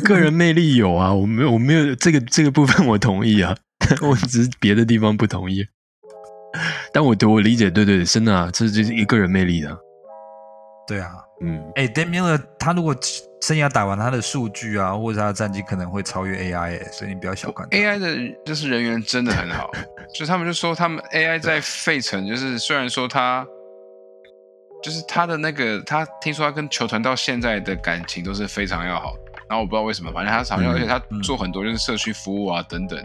[0.04, 3.56] 个人魅力有啊，我没有，我没有这个这个部分我同意啊，
[4.02, 5.66] 我只是别的地方不同意。
[6.94, 9.78] 但我我理解，对对，真的啊，这就是一个人魅力的，
[10.88, 11.72] 对啊，嗯。
[11.76, 12.96] 哎 d a m i l 他如果
[13.42, 17.68] 生涯打完，他的数据啊，或者他的战绩可能会超越 AI，、欸、所以你不要小看。
[17.70, 19.70] AI 的就是人员真的很好，
[20.14, 23.46] 就他们就说他们 AI 在费城，就是虽然说他
[24.82, 29.16] 就是他的那个，他听说他跟球团到现在的感情都是非常要好，
[29.48, 31.22] 然后我不知道为什么，反正他好像、嗯而且他嗯。
[31.22, 33.00] 做很多就是社区服务啊等等，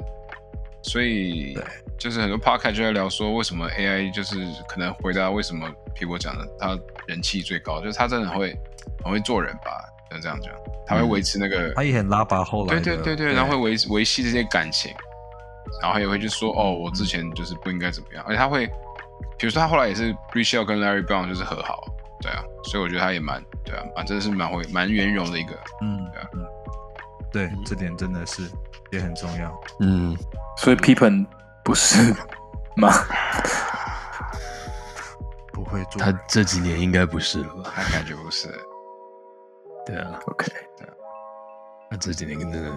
[0.82, 1.64] 所以对。
[1.98, 8.58] 就是很多 podcast 就在聊说为什么 AI 就是可能回答为什么 people 讲的他人气最高，就是他真的很会
[9.04, 10.50] 很会做人吧，就这样讲，
[10.86, 11.74] 他会维持那个。
[11.74, 12.96] 他也很拉拔后来对。
[12.96, 14.90] 对对对，然后会维维系这些感情，
[15.82, 18.66] 然后他也会就说哦，我之前就是不应该怎么样，而且他会，
[19.36, 21.84] 比如说他后来也是 r i c h e l 跟 Larry Brown 就是和好，
[22.22, 26.28] 对啊，所以我觉得他也蛮对啊，蛮真的是蛮会蛮圆融的一个，嗯对啊。
[26.32, 26.46] 嗯，
[27.30, 28.50] 对，这点真的是
[28.92, 29.60] 也很重要。
[29.80, 30.16] 嗯，
[30.58, 31.26] 所以 Pippen
[31.64, 32.14] 不是
[32.76, 32.92] 吗？
[35.52, 37.72] 不会做他这几年应该不是了吧？
[37.74, 38.48] 他感觉不是，
[39.86, 40.46] 对啊，OK，
[41.90, 42.70] 他这几年真的，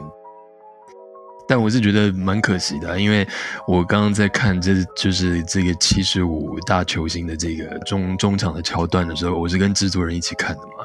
[1.47, 3.27] 但我是觉得蛮可惜的啊、因为
[3.67, 10.82] 我刚刚在看这就是这个七十五大球星的这个中中场的桥段的时候，我是跟制作人一起看的嘛，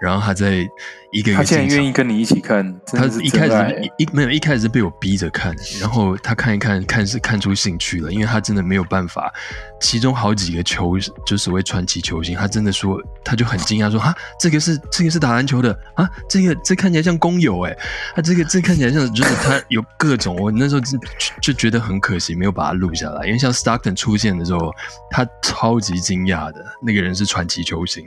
[0.00, 0.66] 然后他在
[1.10, 9.32] 一个月他竟然个进场愿意跟你一起看，他一开始一一没有一开始是被我逼着看，然后他看一看看是看出兴趣了，因为他真的没有办法，
[9.80, 17.76] 其中好几个球就所谓传奇球星，他真的说他就很惊讶说啊，这个是这个是打篮球的啊，这个这看起来像工友哎，
[18.14, 20.98] 他这个这看起来像就是他有各种，我那时候就
[21.40, 24.72] 就觉得很可惜没有把它录下来，因为像 Stockton 出现的时候，
[25.10, 28.04] 他超级惊讶的，那个人是传奇球星。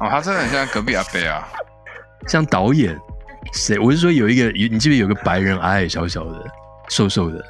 [0.00, 1.46] 哦，他真的很像隔壁阿贝啊，
[2.26, 2.98] 像导演
[3.52, 3.78] 谁？
[3.78, 6.44] 我是说有一个，你记不记得有个白人矮矮小小的、
[6.88, 7.44] 瘦瘦的？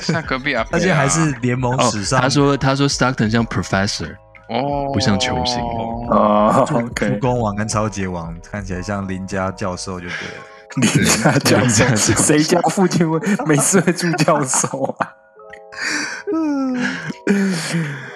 [0.00, 4.14] 像隔壁阿贝、啊，而且还是联盟哦史，上，他说他说 Stockton 像 Professor，
[4.48, 10.34] 哦，不像球星哦助，OK，助攻王跟超级王看起来像林家教授，就对了。
[10.76, 15.12] 林家教授，授谁家父亲会每次会住教授啊？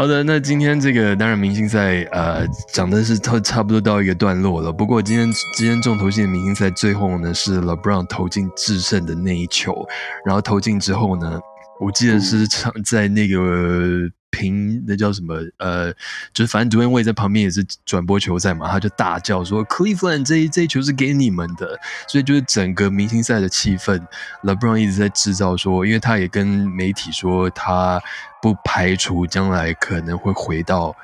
[0.00, 4.72] 好的，那今天这个当然明星赛呃讲的是差差不多到一个段落了。
[4.72, 9.86] 不过今天今天重头戏的明星赛最后呢是 LeBron 投进制胜的那一球，
[10.24, 11.38] 然后投进之后呢，
[11.78, 15.92] 我记得是场在那个平那叫什么呃，
[16.32, 24.00] 就是反正 Dwayne Wade 在旁边也是转播球赛嘛，他就大叫说 Cleveland 这一这一球是给你们的，所以就是整个明星赛的气氛
[24.44, 28.00] ，LeBron 一直在制造说，因为他也跟媒体说他。
[28.42, 30.94] 不排除将来可能会回到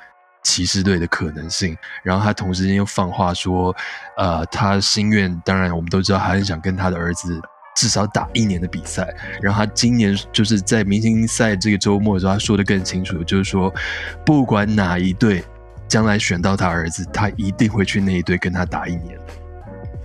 [0.43, 3.75] 骑士队的可能性，然后他同时间又放话说，
[4.15, 7.41] 呃，他心愿当然我们都知道，还很想跟他的儿子
[7.75, 9.13] 至少打一年的比赛。
[9.41, 13.73] 然后他今年就是在明星赛这个周末的时候，他说的更清楚，就是说
[14.25, 15.43] 不管哪一队
[15.87, 19.19] 将来选到他儿子，他一定会去那一队跟他打一年。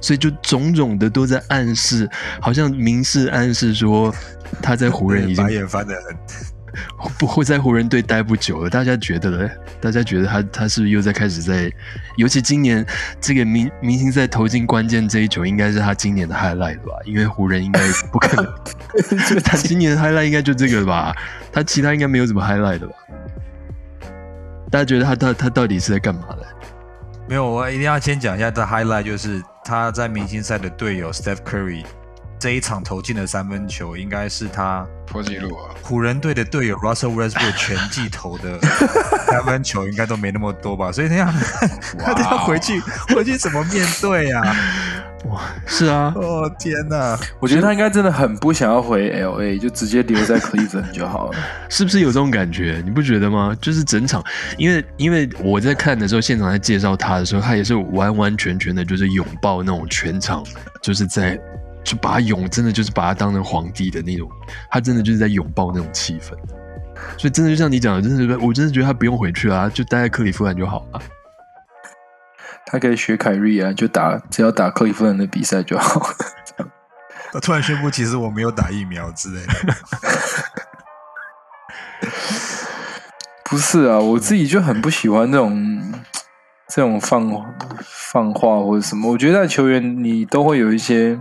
[0.01, 4.12] 所以就种种的都在暗示，好像明示暗示说
[4.61, 6.16] 他在湖人已经白眼翻的很。
[7.18, 9.50] 不会在湖人队待不久了，大家觉得呢？
[9.80, 11.72] 大家觉得他他是不是又在开始在？
[12.16, 12.85] 尤其今年
[13.20, 16.92] 这个明明星赛投进关键这一球，应该是他今年的 highlight 吧？
[17.04, 17.80] 因为湖人应该
[18.11, 18.54] 不可能，
[19.42, 21.14] 他今年的 highlight 应该就这个吧？
[21.52, 22.94] 他其他应该没有什么 highlight 的吧？
[24.70, 26.46] 大家觉得他他他到底是在干嘛的？
[27.28, 31.85] 没有，我一定要先讲一下他 highlight，就是他在明星赛的队友 Steph Curry。
[32.42, 35.70] 这一场投进的三分球，应该是他破纪录啊！
[35.81, 38.59] 湖人队的队友 Russell Westbrook 全季投的
[39.31, 40.90] 三分球，应该都没那么多吧？
[40.90, 41.26] 所以他要
[42.05, 42.81] 他要回去
[43.14, 44.42] 回去怎么面对呀？
[45.26, 46.12] 哇，是啊！
[46.16, 47.16] 哦天哪！
[47.38, 51.38] 我觉得他应该真的很不想要回 LA，就直接留在 Cleveland 就好了。
[51.70, 52.83] 是不是有这种感觉？
[52.85, 53.57] 你不觉得吗？
[53.62, 54.20] 就是整场，
[54.59, 60.42] 因为因为我在看的时候，现场在介绍他的时候，他也是完完全全的，就是拥抱那种全场，
[60.83, 61.38] 就是在。
[61.85, 64.31] 就把他拥，真的就是把他当成皇帝的那种，
[64.71, 66.31] 他真的就是在拥抱那种气氛，
[67.18, 71.01] 所以真的就像你讲的，真的，我真的觉得他不用回去啊，就待在克利夫兰就好了。
[72.66, 76.01] 他可以学凯瑞啊，就打只要打克利夫兰的比赛就好。
[77.33, 79.75] 他突然宣布，其实我没有打疫苗之类的。
[83.51, 85.83] 不是啊，我自己就很不喜欢这种
[86.68, 87.29] 这种放
[87.83, 91.21] 放话或者什么，我觉得球员你都会有一些。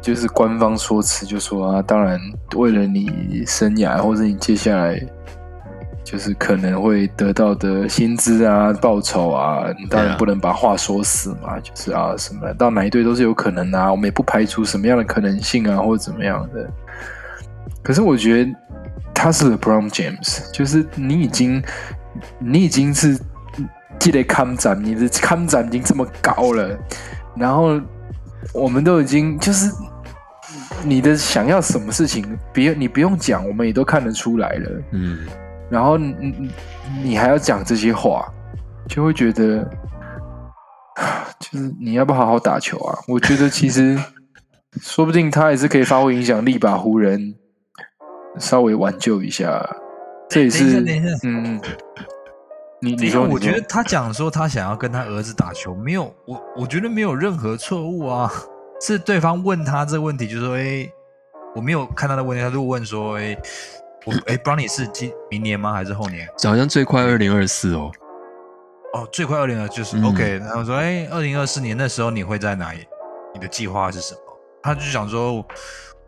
[0.00, 2.18] 就是官方说辞，就说啊，当然
[2.56, 4.98] 为了你生涯或者你接下来
[6.02, 11.60] 就是可能会得到的薪资啊、报酬啊，你当然不能把话说死嘛。
[11.60, 16.66] 就是啊，什么到哪一队都是有可能啊，我们也不排除什么样的可能性啊，或者怎么样的。
[17.82, 18.50] 可是我觉得
[19.14, 21.62] 他是 LeBron James，就是你已经
[22.38, 23.20] 你已经是
[23.98, 26.76] 积累看展，你的看展已经这么高了，
[27.36, 27.78] 然后
[28.54, 29.70] 我们都已经就是。
[30.82, 34.82] 你的想要什么事情，别你不用讲，我们也都看得出来了。
[34.92, 35.26] 嗯，
[35.68, 36.50] 然后你
[37.02, 38.26] 你还要讲这些话，
[38.88, 39.62] 就会觉得，
[41.38, 42.98] 就是你要不好好打球啊？
[43.08, 43.98] 我觉得其实
[44.80, 47.34] 说不定他也是可以发挥影响力，把湖人
[48.38, 49.68] 稍微挽救一下。
[50.28, 50.80] 这也是
[51.24, 51.60] 嗯，
[52.80, 58.32] 你你说，我觉得他讲说他想要跟他儿子打球，没有我我觉得没有任何错误啊。
[58.80, 60.90] 是对方问他这个问题，就说：“哎，
[61.54, 63.36] 我没有看他的问题。”他就问说：“哎，
[64.06, 65.72] 我哎，不知道你是今明年吗？
[65.72, 66.26] 还是后年？
[66.44, 67.92] 好像最快二零二四哦。
[68.94, 70.38] 哦，最快二零二就是 OK。
[70.38, 72.86] 然后说：哎，二零二四年那时候你会在哪里？
[73.34, 74.20] 你的计划是什么？
[74.62, 75.44] 他就想说：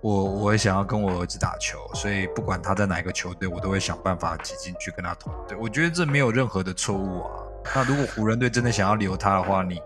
[0.00, 5.56] 我我也想要跟我儿子打球，所以不管他在哪一个球队，我都会想办法挤进去跟他同队。
[5.60, 7.30] 我觉得这没有任何的错误啊。
[7.74, 9.78] 那如果湖人队真的想要留他的话，你。”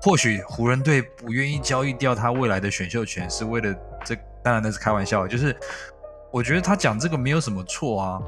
[0.00, 5.26] 或许湖人队不愿意交易掉他未来的选秀权，是为了这，当然那是开玩笑。
[5.26, 5.54] 就是
[6.30, 8.18] 我觉得他讲这个没有什么错啊。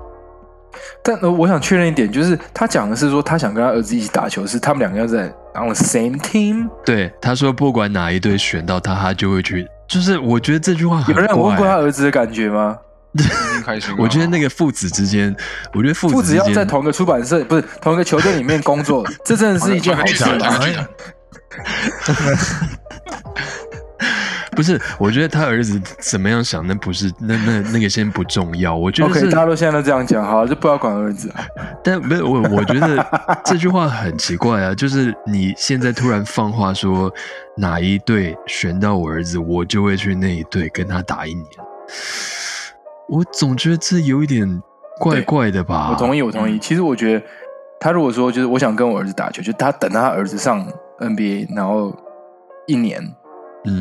[1.05, 6.69] 但呃，我想确认一点，就是他讲的是说他想跟他儿子一起打球，是他们两个要在 on the same team。
[6.85, 9.69] 对，他说不管哪一队选到他，他就会去。
[9.87, 12.77] 就是我觉得这句话有人问过他儿子的感觉吗？
[13.65, 13.95] 开心。
[13.97, 15.33] 我觉得那个父子之间，
[15.73, 20.25] 我觉得父子要在同一个出版社，不是同一个球队里面工作， 这真的是一件好事。
[24.55, 28.73] 不是，我觉得他儿子怎么样想，那不是那那那个先不重要。
[28.73, 31.29] 我觉得 OK，大家都现在都这样讲，好，就不要管儿子。
[31.83, 33.05] 但没有我，我觉得
[33.45, 37.13] 这句话很奇怪啊，就是你现在突然放话说
[37.57, 41.47] 哪一队选到我儿子，我就会去那一队跟他打一年。
[43.09, 44.63] 我总觉得这有一点
[45.01, 45.89] 怪怪的吧。
[45.91, 46.61] 我同意，我同意。
[46.61, 47.27] 其实我觉得
[47.81, 50.65] 他如果说就是我想跟我儿子打球，就他等他儿子上。
[50.99, 51.95] NBA，然后
[52.67, 53.01] 一年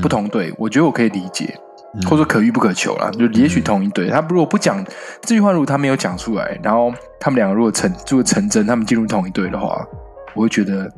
[0.01, 1.55] 不同队，我觉得我可以理解。
[1.55, 4.09] 嗯或者说可遇不可求啦，就也许同一队。
[4.09, 4.84] 他如果不讲
[5.22, 9.88] 这句话，如果他没有讲出来，然后他们两个如果成如果成真，他们进入同一队的话，
[10.34, 10.91] 我会觉得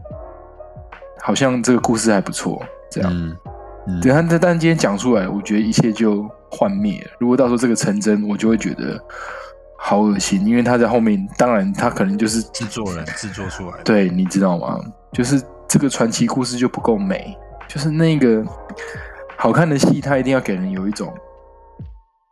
[1.20, 2.64] 好像这个故事还不错。
[2.90, 3.12] 这样，
[4.02, 7.12] 对，但但但今天讲出来，我觉得一切就幻灭了。
[7.20, 8.98] 如果到时候这个成真，我就会觉得
[9.78, 13.84] 好恶心，因为他在后面，当然他可能就是制作人制作出来的。
[13.84, 14.80] 对，你知道吗？
[15.12, 17.38] 就是这个传奇故事就不够美，
[17.68, 18.44] 就是那个
[19.38, 21.14] 好看的戏，它一定要给人有一种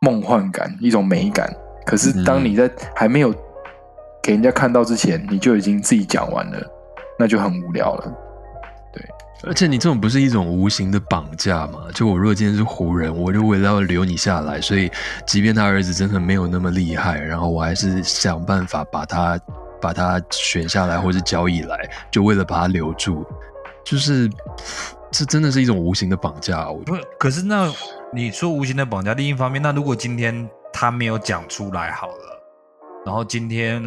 [0.00, 1.52] 梦幻感，一种美感。
[1.86, 3.34] 可是当你在还没有
[4.22, 6.58] 给人家看到之前，你就已经自己讲完了，
[7.18, 8.12] 那就很无聊了。
[9.46, 11.80] 而且你这种不是一种无形的绑架吗？
[11.92, 14.90] 就我如果今天是湖人，我就为了要留你下来，所以
[15.26, 19.38] 即便他儿子真的没有那么厉害，然后我还是想办法把他
[19.84, 21.78] 把他选下来或者交易来，
[22.10, 23.22] 就为了把他留住。
[23.84, 24.30] 就是
[25.10, 26.78] 这真的是一种无形的绑架，我。
[26.84, 27.70] 不，可是那
[28.10, 32.42] 你说无形的绑架，另一方面，那如果今天他没有讲出来好了，
[33.04, 33.84] 然后今天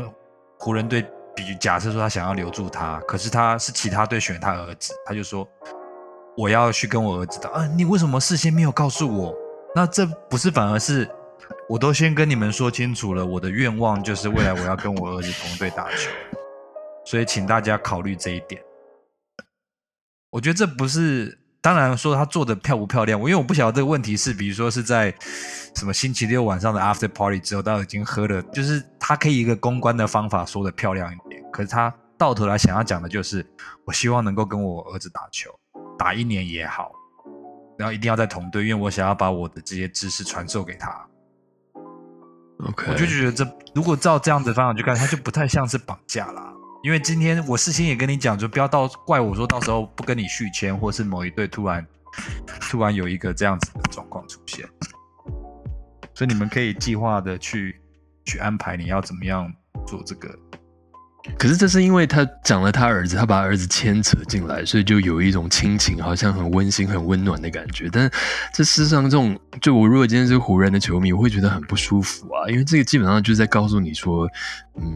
[0.60, 1.04] 湖人队
[1.36, 5.48] 比假设说他想要留住他，可是他是其他队选他儿子，他就说
[6.38, 9.34] 我要去跟我儿子打，啊，你为什么事先没有告诉我？
[9.76, 11.10] 那这不是反而是
[11.70, 16.10] 我都先跟你们说清楚了，我的愿望就是未来我要跟我儿子同队打球，
[17.06, 18.62] 所以请大家考虑这一点。
[20.30, 25.14] 我觉得这不是，当然说他做的漂不漂亮，我因为我不晓得这个问题是，比如说是在
[25.76, 33.46] 什么星期六晚上的 after party 之后，他已经喝了，就是他可以一个公关的方法说的漂亮一点，可是他到头来想要讲的就是，
[33.84, 35.52] 我希望能够跟我儿子打球，
[36.00, 36.94] 打一年也好，
[37.78, 41.06] 然后一定要在同队，因为我想要把我的这些知识传授给他。
[42.66, 46.54] OK，我就觉得这如果照这样子方向去看，它就不太像是绑架啦。
[46.84, 51.86] 因为今天我事先也跟你讲，就不要到怪我说到时候不跟你续签，或是某一队突然
[52.62, 54.66] 突然有一个这样子的状况出现，
[56.14, 57.80] 所以你们可以计划的去
[58.26, 59.52] 去安排你要怎么样
[59.86, 60.30] 做这个。
[61.38, 67.90] 可是这是因为他讲了他儿子，他把儿子牵扯进来，所以就有一种亲情，好像很温馨、很温暖的感觉。
[67.92, 68.10] 但
[68.54, 74.28] 这事实上，这种就我如果今天是湖人的球迷，我会觉得很不舒服啊，因为这个基本上就是在告诉你说，
[74.80, 74.96] 嗯，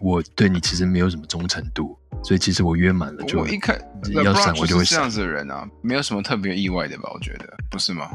[0.00, 3.76] 我对你其实没有什么忠诚度，所以其实我约满了就我一看
[4.22, 5.10] 要闪我就会闪这样。
[5.10, 7.10] 子的人啊，没有什么特别意外的吧？
[7.12, 8.10] 我觉得不是吗？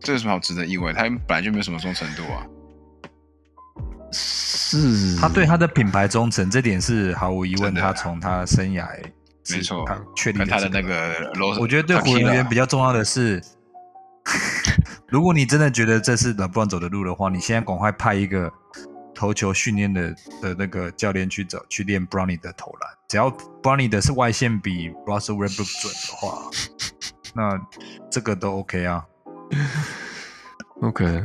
[0.00, 0.92] 这有什么好值得意外？
[0.92, 2.46] 他本来就没有什么忠诚度啊。
[4.12, 8.86] 是，他对他的品牌忠诚，这点是毫无疑问，的他从他生涯
[9.50, 9.84] 没错。
[9.86, 13.42] 他确立跟他的那个 Los，我觉得对湖人而言比较重要的是，
[15.08, 18.52] 如果你真的觉得这是 LeBron 走的路的话，你现在赶快派一个
[19.14, 22.90] 投球训练的的那个教练去走去练 Brownie 的投篮。
[23.08, 23.30] 只要
[23.62, 26.50] Brownie 的是外线比 Russell Westbrook 准的话，
[27.34, 27.58] 那
[28.10, 29.04] 这个都 OK 啊。
[30.82, 31.24] OK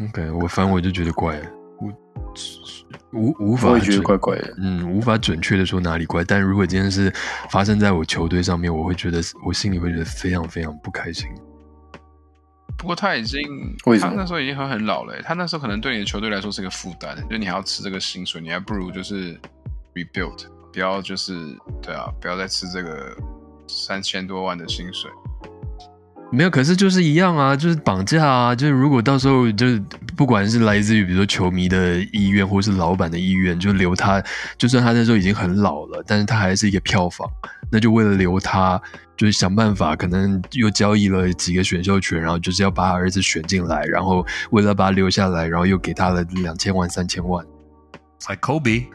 [0.00, 1.92] OK，我反正我就觉得怪了，我
[3.12, 4.54] 无无法我也觉得怪怪的。
[4.58, 7.12] 嗯，无法准确的说哪里怪，但如果今天是
[7.50, 11.28] 发生在我球队上面，我会觉得我心里会觉得非常非常不开心。
[12.76, 13.42] 不过他已经，
[14.00, 19.36] 他那时候已经很很老了欸，他那时候可能对你的球队来说是个负担，就你还要吃这个薪水，你还不如就是
[19.94, 21.34] rebuild，不要就是
[21.82, 23.16] 对啊，不要再吃这个
[23.66, 25.10] 三千多万的薪水。
[26.30, 29.82] 没有，可是就是一样啊，就是绑架啊，就是如果到时候就是
[30.14, 34.22] 不管是来自于比如说球迷的意愿，或是老板的意愿，就留他，
[34.58, 37.26] 就算他那时候已经很老了，但是他还是一个票房，
[37.72, 38.80] 那就为了留他，
[39.16, 47.44] 就是想办法，可能又交易了几个选秀权，然后就是要把他儿子选进来，然后为了把他留下来，然后又给他了两千万、三千万。
[48.28, 48.86] Like Kobe，Kobe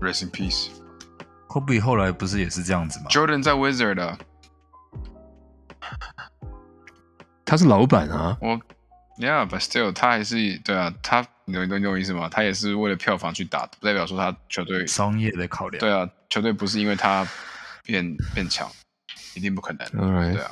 [0.00, 0.68] Rest in peace。
[1.80, 4.18] 后来不是也是这样子吗？Jordan 在 Wizard 啊，
[7.44, 8.58] 他是老板啊，我
[9.18, 12.28] Yeah，but still，他还是对啊，他你懂你懂你懂我意思吗？
[12.30, 15.78] 他也是为了票房去打，不代表说他球队商业的考量。
[15.80, 17.26] 对啊，球队不是因为他
[17.84, 18.68] 变 变强，
[19.36, 19.86] 一定不可能。
[20.00, 20.50] All right 对啊，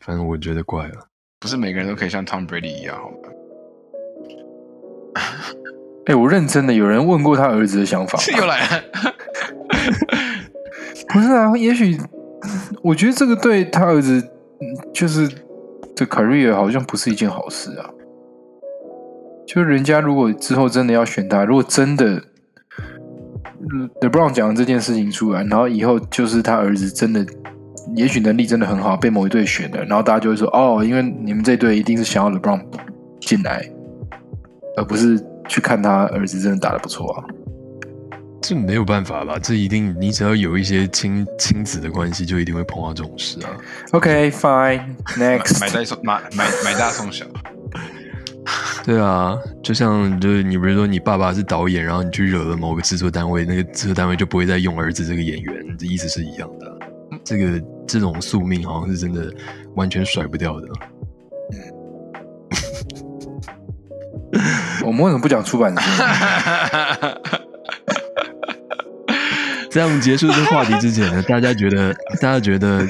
[0.00, 1.06] 反正我觉得怪了。
[1.40, 3.16] 不是每个人都可以像 Tom Brady 一样，好吗？
[6.06, 8.24] 哎、我认真的，有人问过他儿子的想法吗。
[8.38, 8.82] 又来了，
[11.12, 11.98] 不是啊，也许
[12.82, 14.18] 我觉得这个对他儿子
[14.60, 15.28] 嗯就是
[16.00, 17.88] 的 career 好像不是一件好事啊。
[19.46, 22.22] 就人家如果之后真的要选他，如果真的
[23.72, 27.26] 嗯 LeBron 讲的这件事情出来，然后以后就是他儿子真的，
[27.96, 32.62] 也许能力真的很好，被某一队选了，然后大家就会说哦，因为你们这队一定是想要 LeBron
[33.20, 33.68] 进来，
[34.76, 37.24] 而不是去看他儿子真的打得不错啊。
[38.42, 39.38] 这没有办法吧？
[39.38, 43.50] 这一定，你只要有一些亲亲子的关系，就一定会碰到这种事啊。
[43.92, 47.24] OK，fine，next，买大送买买买大送小，
[48.84, 56.76] 对啊，就像就是你比如说你爸爸是导演，然后你去惹了某个制作单位，那个制作单位就不会再用儿子这个演员，这意思是一样的啊。
[57.22, 59.32] 这个这种宿命好像是真的
[59.74, 60.68] 完全甩不掉的。
[64.82, 65.80] 我们为什么不讲出版社？
[69.70, 72.84] 在我们结束这个话题之前呢，大家觉得大家觉得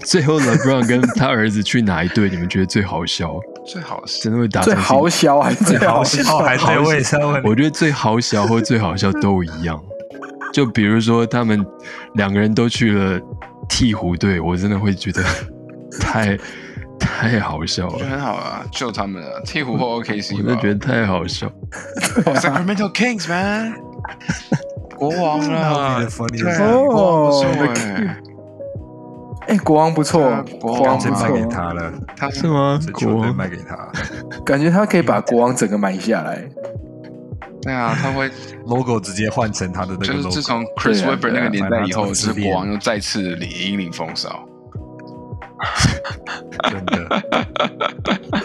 [0.00, 2.28] 最后 LeBron 跟他儿子去哪一队？
[2.28, 3.34] 你们觉得最好笑？
[3.64, 6.22] 最好笑真的会打最成好笑还是最好好笑？
[6.22, 9.82] 笑还在位上问我觉得最好笑或最好笑都一样。
[10.52, 11.64] 就比如说他们
[12.14, 13.18] 两个人都去了
[13.68, 15.24] 鹈鹕队，我真的会觉得
[15.98, 16.38] 太
[17.00, 21.50] 太好笑了，很好啊，救他们啊，鹈鹕或 OKC 吧我就觉得太好笑。
[22.36, 23.74] Sacramento Kings man，
[25.10, 27.00] 国王啊，对啊国王不错。
[27.00, 27.44] 哦
[29.46, 32.80] 哎，哎，国王不错国王卖给，他了，他是吗？
[32.94, 33.92] 国王队卖给他。
[34.44, 36.42] 感觉他可以把国王整个买下来。
[37.62, 38.30] 对啊，他会
[38.66, 40.30] ，logo 直接换成他的那个就是 logo。
[40.30, 44.44] 自从 Chris 对啊 Webber 那个年代以后，是国王又再次领引领风骚。
[46.70, 47.08] 真的。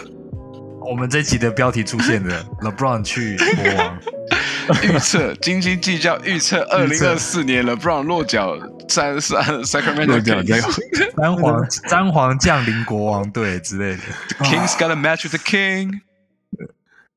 [0.80, 3.98] 我们这集的标题出现了，LeBron 去国王，
[4.82, 8.56] 预测斤斤计较，预测二零二四年 LeBron 落脚
[8.88, 11.16] 三三 Sacramento 落脚在 Kings。
[11.16, 14.02] 詹皇詹皇降临国王队之类的。
[14.44, 16.00] Kings got a match with the king。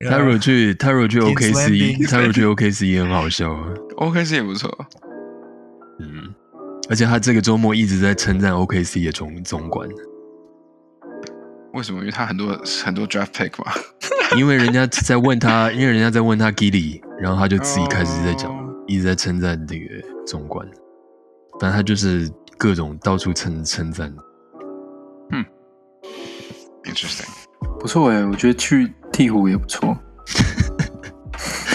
[0.10, 3.68] 他如果去他如果去 OKC，Landing 他如果去 OKC 也很好笑啊。
[3.98, 4.70] OKC 也不错，
[6.00, 6.34] 嗯，
[6.90, 9.88] 而且他这个周末一直在称赞 OKC 的总总管，
[11.74, 12.00] 为什么？
[12.02, 13.72] 因为他很多很多 draft pick 嘛。
[14.36, 19.86] 因为人家在问他，因为人家在问他 Gilly，然后他就自己开始在讲，哦一直在称赞这个
[20.28, 20.68] 总管。
[21.58, 24.14] 反正他就是各种到处称称赞。
[25.32, 25.46] 嗯
[26.84, 27.30] Interesting。
[27.80, 29.98] 不错哎，我觉得去鹈鹕也不错，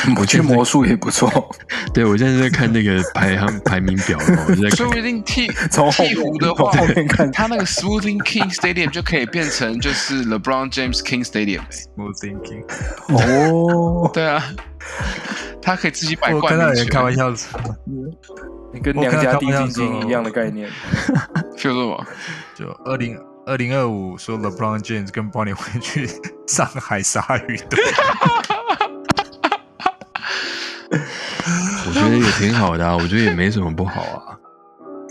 [0.18, 1.30] 我去魔术也不错。
[1.94, 4.18] 对我现在在看那个 排行排名表，
[4.48, 12.64] 我就在看说不定替从鹈鹕的话后面看，他那个 Smoothing King Stadium 就可以变成就是 LeBron James King Stadium 欸 Smooth thinking。
[13.08, 14.42] 哦，对啊，
[15.62, 16.88] 他可以自己摆我冠看到有人。
[16.88, 17.60] 开玩笑说，
[18.72, 20.68] 你跟娘家弟弟经一样的概念。
[21.56, 22.06] feel 什么？
[22.54, 26.08] 就二零二零二五说 LeBron James 跟 Bonnie 会去
[26.46, 27.82] 上海鲨鱼队，
[32.08, 34.38] 觉得也挺好的啊，我觉得也没什么不好啊。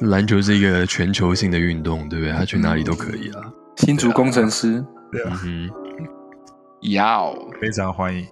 [0.01, 2.33] 篮球是一个全球性的运动，对不对？
[2.33, 3.41] 他去哪里都可以啊。
[3.77, 5.69] 新竹工程师，对啊，嗯哼。
[6.81, 8.25] 要非常欢迎。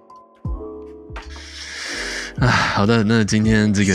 [2.38, 3.92] 啊，好的，那今天这个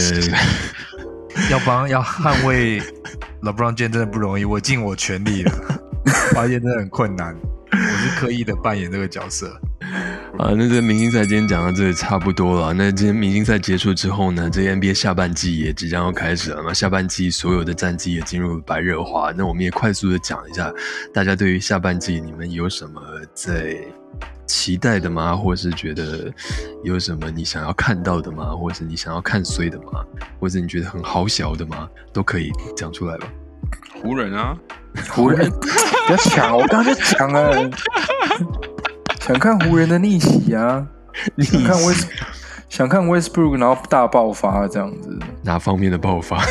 [1.50, 2.82] 要帮要捍卫
[3.42, 5.52] LeBron James 真的不容易，我尽我全力了，
[6.36, 7.36] 发现真的很困难。
[7.72, 9.50] 我是刻意的扮演这个角色，
[10.40, 12.74] 啊，那这明星赛今天讲到这里差不多了。
[12.74, 16.74] 那今天明星赛结束之后呢，这 NBA 下半季也即将要开始了嘛。
[16.74, 19.32] 下半季所有的战绩也进入了白热化。
[19.36, 20.72] 那我们也快速的讲一下，
[21.14, 23.02] 大家对于下半季你们有什么
[23.36, 23.78] 在
[24.48, 25.36] 期待的吗？
[25.36, 26.34] 或是觉得
[26.84, 28.56] 有什么你想要看到的吗？
[28.56, 30.04] 或是你想要看衰的吗？
[30.40, 31.88] 或者你觉得很好小的吗？
[32.12, 33.28] 都可以讲出来吧。
[34.02, 34.58] 湖人啊，
[35.10, 35.48] 湖人
[36.08, 37.70] 不要抢，我刚刚就讲了，
[39.22, 40.86] 想看湖人的逆袭啊，
[41.36, 42.08] 你想看 West，
[42.70, 46.44] 想看 Westbrook 然后大爆发这样子，哪方面的爆发？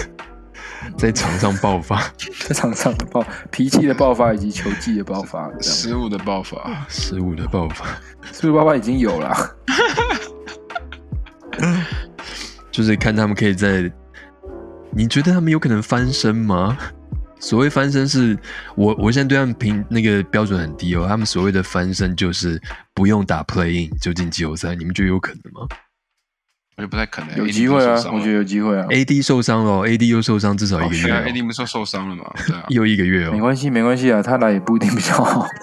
[0.97, 2.03] 在场上爆发，
[2.49, 6.87] 在场上的爆脾气的爆发以及球技的爆发，失误的爆发。
[6.89, 7.85] 失误的爆发。
[8.33, 9.37] 失误爆发已经有了？
[12.71, 13.91] 就是看他们可以在，
[14.93, 16.79] 你觉得他们有可能翻身吗？
[17.41, 18.37] 所谓翻身是
[18.77, 22.61] 我我现在对他们评那个标准很低哦，他们所谓的翻身就是
[22.95, 25.67] 不用打 play in 就进季后赛，你们觉得有可能吗
[26.77, 28.33] 我觉得不太可能，有机会啊，我觉得得。
[28.35, 32.25] 有机会啊，？AD 受伤了哦，AD 又受伤至少一个月、对啊哦，，AD 不是说受伤了嘛？
[32.47, 33.33] 对啊， 又一个月哦。
[33.33, 35.47] 没关系没关系啊，他来也不一定比较好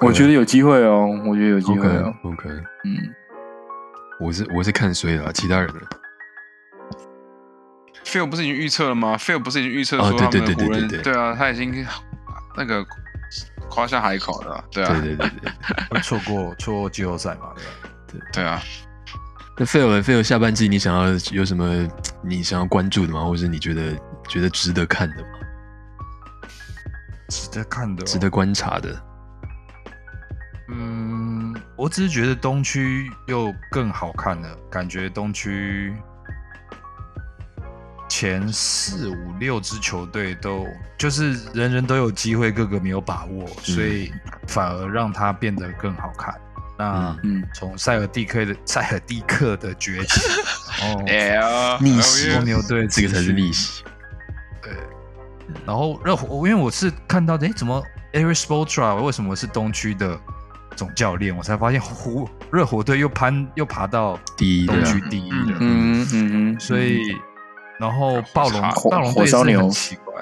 [0.00, 2.48] 我觉得有机会哦，我觉得有机会哦，OK，
[2.84, 2.96] 嗯，
[4.20, 5.80] 我是我是看衰了，其他人呢？
[8.08, 11.86] Phil 不是已经预测了吗？Phil 不是已经预测哦说他们对对对的湖人对对对啊，他已经
[12.56, 12.84] 那个
[13.68, 15.52] 夸下海口了，对啊，对对对对。
[15.90, 17.52] 会 错过错过季后赛嘛？
[18.08, 18.62] 对吧对啊。
[19.58, 21.86] 那费尔费尔下半季你想要有什么
[22.22, 23.24] 你想要关注的吗？
[23.24, 23.94] 或者是你觉得
[24.28, 25.28] 觉得值得看的吗？
[27.28, 29.04] 值得看的哦、值得观察的？
[30.70, 35.94] 嗯，我只是觉得东区又更好看了，感觉东区
[38.18, 40.66] 前四五六支球队都
[40.98, 44.12] 就是人人都有机会，个个没有把握，所以
[44.48, 46.34] 反而让它变得更好看。
[46.76, 50.20] 那嗯从塞尔蒂克的塞尔蒂克的崛起，
[50.82, 53.84] 哦，逆袭公牛队这个才是逆袭。
[54.60, 54.72] 对。
[55.64, 57.80] 然后热火，因为我是看到，哎，怎么
[58.12, 60.18] Eric Spoelstra 为什么是东区的
[60.74, 61.36] 总教练？
[61.36, 65.58] 我才发现湖热火队又攀又爬到第一东区第一了。
[65.60, 67.16] 嗯嗯嗯，所以，
[67.78, 68.60] 然后暴龙
[68.90, 70.14] 暴龙队是很奇怪，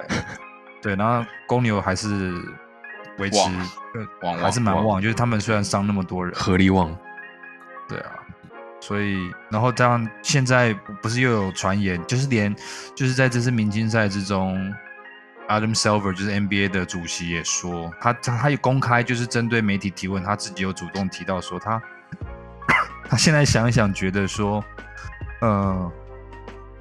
[0.83, 2.33] 对，然后公牛还是
[3.19, 3.39] 维持
[4.41, 6.95] 还是蛮旺旺，就是他们虽然伤那么多人，合力旺，
[7.89, 8.11] 对啊，
[8.81, 12.55] 所以然后这样现在不是又有传言，就是连
[12.95, 14.73] 就是在这次明星赛之中
[15.49, 21.83] ，Adam Silver 就是 NBA 的主席也说，他他他也公开就是针对媒体提问，他自己有主动提到说他
[23.09, 24.63] 他现在想一想，觉得说，
[25.41, 25.93] 呃，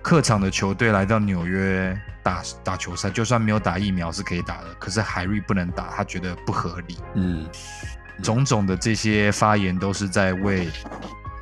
[0.06, 7.00] 客场的球队来到纽约打打球赛，就算没有打疫苗是可以打的，可是海瑞不能打，他觉得不合理。
[7.16, 7.50] 嗯，
[8.22, 10.70] 种种的这些发言都是在为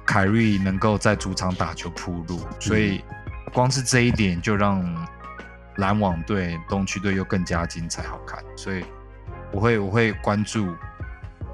[0.05, 3.03] 凯瑞能够在主场打球铺路，所以
[3.51, 4.81] 光是这一点就让
[5.75, 8.41] 篮网队、东区队又更加精彩好看。
[8.55, 8.85] 所以
[9.51, 10.73] 我会我会关注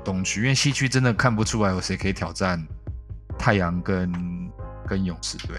[0.06, 2.64] 东区，因为西区真的看不出来有谁可以挑战
[3.36, 4.14] 太阳跟
[4.88, 5.58] 跟勇士队。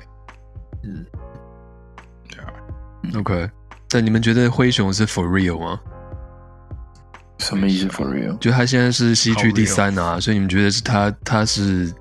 [0.81, 1.20] 对啊，
[3.15, 3.51] OK。
[3.89, 5.81] 但你们觉得灰熊是 for real 吗？
[7.39, 8.39] 什么意思？For real？
[8.39, 11.93] 就他现在是西区第三啊，所以你们觉得是他他是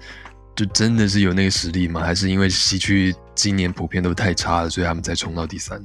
[0.55, 2.01] 就真的是有那个实力吗？
[2.01, 5.81] 还是因为西区今年普遍都太差了，所以他们才冲到第三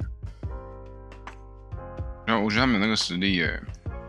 [2.27, 3.59] 然后我觉得他们有那个实力耶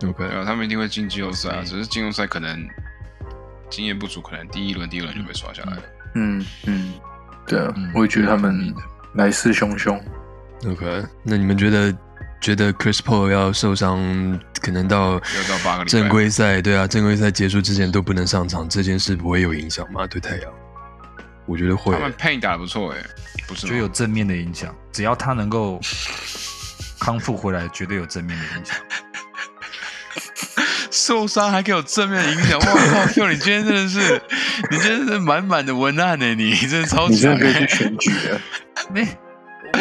[0.05, 2.67] ，？OK，然后，他们一定会进季后赛啊，只是季后赛可能
[3.69, 5.83] 经验不足，可能第一轮、第一轮就被刷下来了。
[6.15, 6.93] 嗯嗯，
[7.47, 8.73] 对啊嗯，我也觉得他们
[9.13, 9.99] 来势汹汹。
[10.65, 11.95] OK，那你们觉得
[12.41, 20.07] 觉得 Chris Paul 要受伤，可能到到八个正规赛，对啊，正规赛结束之前都不能上场，这件事不会有影响吗？
[20.07, 20.51] 对太阳，
[21.45, 21.99] 我觉得会他。
[21.99, 22.97] 们 Pain 打得不错哎，
[23.47, 23.71] 不是吗？
[23.71, 25.79] 就有正面的影响，只要他能够
[26.99, 28.75] 康复回来，绝对有正面的影响。
[30.89, 33.05] 受伤还给我正面影响，我靠！
[33.13, 34.21] Q，你今天真的是，
[34.71, 37.67] 你今天真的满满的文案呢，你真的超强你真的可以去欸。
[37.67, 38.41] 选举了。
[38.91, 39.07] 没，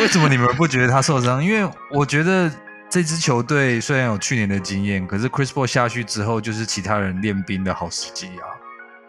[0.01, 1.43] 为什么你们不觉得他受伤？
[1.45, 2.51] 因为我觉得
[2.89, 8.45] 这支球队虽然有去年的经验，可是 Chris Paul 下去之后，就是其他人练兵的好时机啊。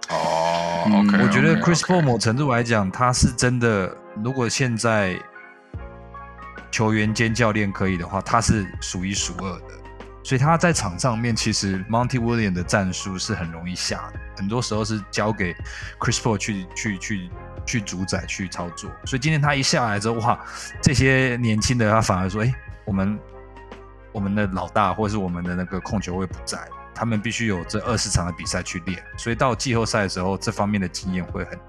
[0.10, 5.20] 哦我觉得 Chris Paul 某程度来讲，他是真的，如果现在
[6.72, 9.76] 球员兼教练可以的话，他是数一数二的。
[10.24, 15.54] 所以他在场上面，其实 Monty Williams 的战术是很容易下的，很多时候是交给
[16.00, 17.30] Chris Paul 去去去
[17.68, 18.90] 去主宰、去操作。
[19.06, 20.40] 所以今天他一下来之后，哇，
[20.82, 22.52] 这些年轻的他反而说：“哎，
[22.86, 23.20] 我们
[24.12, 26.58] 我们的老大或者是我们的那个控球位不在，
[26.96, 29.04] 他们必须有这二十场的比赛去练。
[29.18, 31.60] 所以到季后赛的时候，这方面的经验会很，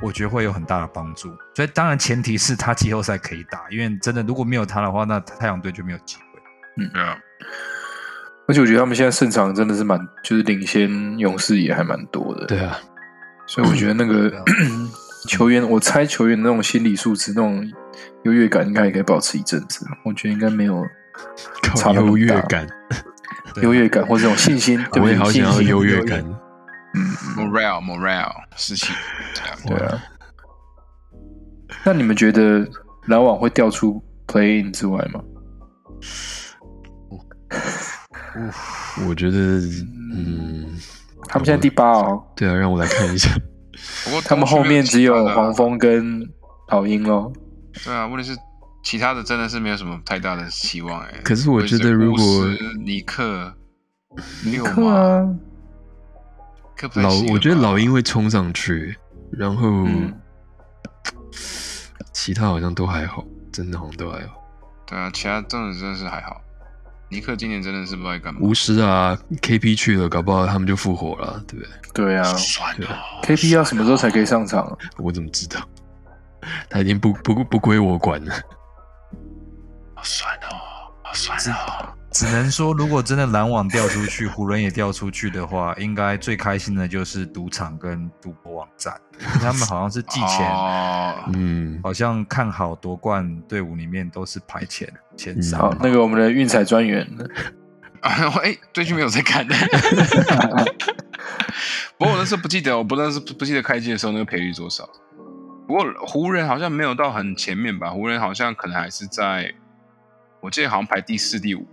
[0.00, 1.36] 我觉得会有很大的帮助。
[1.56, 6.22] 所以当然前提是他季后赛可以打，因为真的如果没有他的话，那太阳队就没有机会。
[6.76, 7.18] 对啊，
[8.46, 12.46] 而且我觉得他们现在胜场真的是蛮，就是领先勇士也还蛮多的。
[12.46, 12.78] 对啊，
[13.46, 14.30] 所以我觉得那个
[15.28, 17.70] 球员，我猜球员那种心理素质、那种
[18.24, 19.86] 优越感，应该也可以保持一阵子。
[20.04, 20.82] 我觉得应该没有
[21.76, 22.66] 差优越感，
[23.62, 24.78] 优越感或者这种信心。
[24.90, 26.24] 对不对我也好想要信心优越感。
[26.94, 27.04] 嗯
[27.36, 28.92] ，morale morale 士气，
[29.34, 30.02] 对啊对啊。
[31.84, 32.66] 那你们觉得
[33.06, 35.20] 篮网会掉出 play in 之外吗？
[39.06, 39.36] 我觉得，
[40.14, 40.78] 嗯，
[41.28, 43.30] 他们现在第八哦，对啊，让我来看一下。
[44.04, 46.28] 不过他们后面只有黄蜂跟
[46.68, 47.32] 老鹰咯。
[47.84, 48.38] 对啊，问题是
[48.82, 51.20] 其他的真的是没有什么太大的希望哎。
[51.22, 52.22] 可是我觉得如果
[52.84, 53.52] 尼克、
[54.44, 55.36] 六克马、啊，
[56.94, 58.96] 老我觉得老鹰会冲上去，
[59.30, 60.12] 然后、嗯
[62.12, 64.34] 其他好像都还好，真的好像都还好。
[64.86, 66.40] 对啊，其他真的真的是还好。
[67.10, 68.40] 尼克今年真的是不知道在干嘛。
[68.42, 71.72] 巫师啊，KP 去了，搞不好他们就复活了，对不对？
[71.94, 74.76] 对啊算了，KP 要什么时候才可以上场？
[74.98, 75.60] 我怎么知道？
[76.70, 78.34] 他已经不不不归我管了。
[80.02, 80.48] 算了，
[81.12, 81.94] 算了。
[82.10, 88.98] 只能说，如果真的篮网掉出去，湖人也掉出去的话，应该最开心的就是赌场跟赌博网站，
[89.40, 95.60] 他们好像是季前，哦，嗯，好像看好夺冠队伍里面都是排前前三。
[95.60, 97.06] 好，那个我们的运彩专员，
[98.00, 99.54] 啊， 我哎，最近没有在看的。
[101.98, 104.88] 不过我那时候不记得，我不认识不记得开机的时候那个赔率多少。
[105.66, 109.52] 不过湖人好像没有到很前面吧，湖人好像可能还是在，
[110.40, 111.66] 我记得好像排第四、第五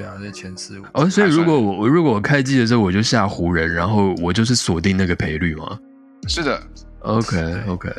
[0.00, 0.84] 对啊，在前四五。
[0.94, 5.78] 哦，所以如果我我如果我开机的时候我就下湖人，然后我就是锁定那个赔率嘛。
[6.26, 6.62] 是的
[7.00, 7.36] ，OK
[7.66, 7.90] OK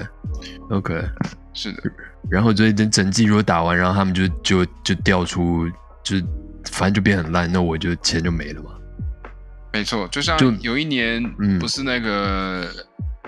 [0.69, 0.99] OK，
[1.53, 1.83] 是的，
[2.29, 5.69] 然后所以等整季如果打完，然后他们就就就掉出，
[6.03, 6.17] 就
[6.71, 8.71] 反正就变很烂，那我就钱就没了嘛。
[9.71, 10.07] 没错。
[10.07, 12.67] 就像就有一年嗯不是那个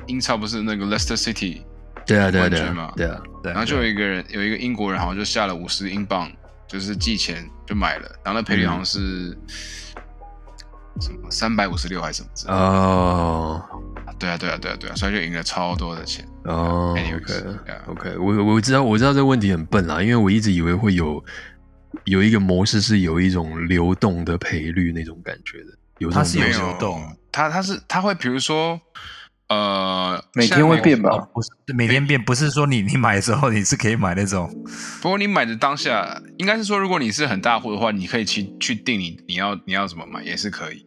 [0.07, 1.61] 英超不是那个 Leicester City，
[2.07, 6.31] 对啊对啊对嘛啊对啊，对然后就有一个人有一个英国人好像就下了五十英镑，
[6.73, 9.37] 就是寄钱就买了，然后那赔率好像是。
[11.01, 12.59] 什么三百五十六还是什么之类的？
[12.59, 13.65] 哦
[14.19, 16.23] 对啊，对啊，对啊，对啊，所以就赢了超多的钱。
[16.43, 21.25] 哦 Anyways，OK yeah OK，我我知道我知道这个问题很笨啦，因为我一直以为会有
[22.03, 27.01] 有一个模式是有一种流动的赔率那种感觉的，有它是流动
[27.31, 28.79] 它它是它会比如说，
[29.53, 34.49] 呃，每天会变吧哦，不是每天变，不是说你你买的时候你是可以买那种，
[35.01, 40.85] 不过你买的当下，应该是说，如果你是很大户的话，你可以去去定你你要你要怎么买也是可以。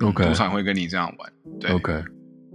[0.00, 1.32] OK 赌场会跟你这样玩。
[1.60, 2.04] 对 OK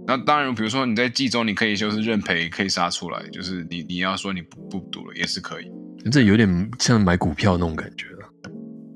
[0.06, 5.70] 那当然，比如说你在季中，你可以就是认赔，可以杀出来，就是你你要说你不不赌了也是可以。
[6.10, 8.16] 这有点像买股票那种感觉了。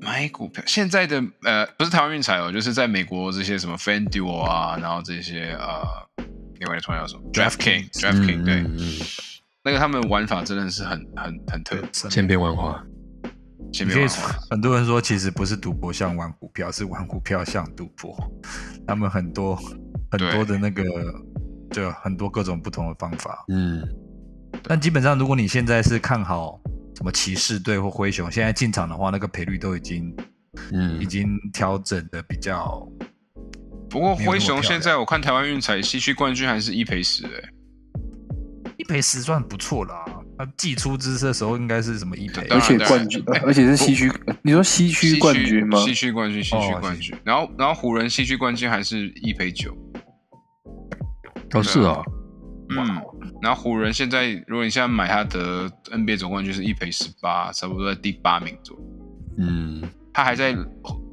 [0.01, 5.83] 买股票，现在的呃不是台湾运彩哦，就是在美国这些什么 FanDuel 啊，然后这些呃，
[6.61, 8.93] 另外突然叫什么 DraftKings DraftKings 对，嗯嗯
[9.65, 12.85] 那个他们玩法真的是很很很特别，嗯千变万化。
[13.73, 14.39] 千变万化。
[14.51, 18.17] 很多人说，其实不是赌博像玩股票，是玩股票像赌博。
[18.87, 19.57] 他们很多
[20.11, 20.85] 很多的那个，
[21.71, 23.45] 就很多各种不同的方法。
[23.49, 23.83] 嗯
[24.63, 26.61] 但基本上，如果你现在是看好
[26.95, 30.15] 什么骑士队或灰熊，现在进场的话，那个赔率都已经
[30.73, 32.87] 嗯已经调整的比较。
[33.89, 37.51] 不过灰熊现在我看台湾运彩西区冠军还是一赔十哎，
[38.76, 40.05] 一赔十算不错啦。
[40.37, 42.45] 他寄出资的时候应该是什么一赔？
[42.49, 44.11] 而且冠军，呃而且是西区，
[44.43, 45.78] 你说西区冠军吗？
[45.78, 47.16] 西区冠军，西区哦冠军。
[47.22, 49.72] 然后然后湖人西区冠军还是一赔九，
[51.53, 52.03] 哦是啊，
[52.70, 53.01] 嗯。
[53.41, 58.82] 然后湖人现在如果你现在买他的 NBA 总冠军是一赔十八，差不多在第八名左右。
[59.39, 59.82] 嗯
[60.12, 60.57] 他还在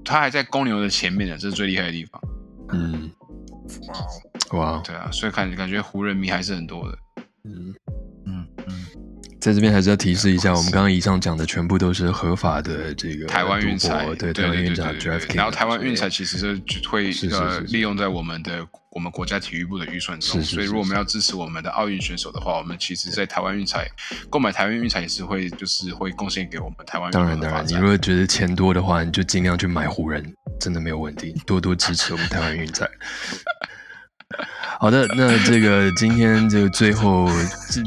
[0.03, 2.19] 他还在公牛的前面呢，这是最厉害的地方。
[2.73, 3.11] 嗯，
[4.51, 6.97] 哇，对啊，所以感感觉湖人迷还是很多的。
[7.43, 7.73] 嗯，
[9.41, 14.93] 在这边还是要提示一下，我们刚刚以上讲的全部都是合法的这个台湾运彩对对台湾运彩
[15.33, 23.89] 然后台湾运彩其实是就会呃利用在我们的我们国家体育部的预算中，是是是所以如果我们要支持我们的奥运选手的话，我们其实在台湾运彩
[24.29, 30.23] 购买台湾运彩也是会就是会贡献给我们台湾运当然当然，你如果觉得钱多的话，你就尽量去买湖人，
[30.59, 32.87] 真的没有问题，多多支持我们台湾运彩。
[34.79, 37.27] 好的，那这个今天这个最后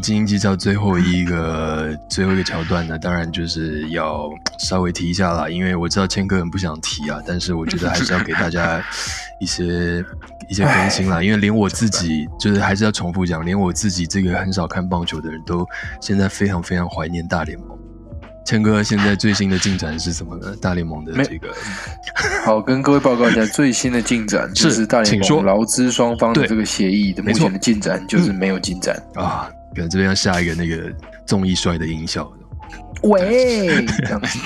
[0.02, 8.82] 精英技巧最后一个最后一个桥段呢，当然就是要稍微提一下啦，因为我知道谦哥很不想提啊，但是我觉得还是要给大家
[9.40, 10.04] 一些
[10.48, 15.66] 一些更新啦，因为连我自己就是还是要重复讲，连我自己这个很少看棒球的人都
[16.00, 17.76] 现在非常非常怀念大联盟。
[18.44, 20.54] 千哥现在最新的进展是什么呢？
[20.60, 21.48] 大联盟的这个
[22.44, 28.94] 好，跟各位报告一下最新的进展，就是大联盟劳资双方的这个协议的目前的进展就是没有进展。
[29.14, 30.92] 啊，可能这边要下一个那个
[31.24, 32.30] 综艺帅的音效。
[33.02, 34.38] 喂，这样子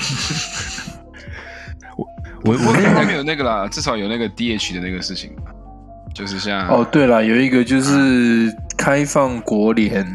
[2.45, 5.31] 我我那个不过他们有那个啦，至少有那个 DH 的那个事情，
[6.13, 10.05] 就是像哦，对了，有一个就是开放国联，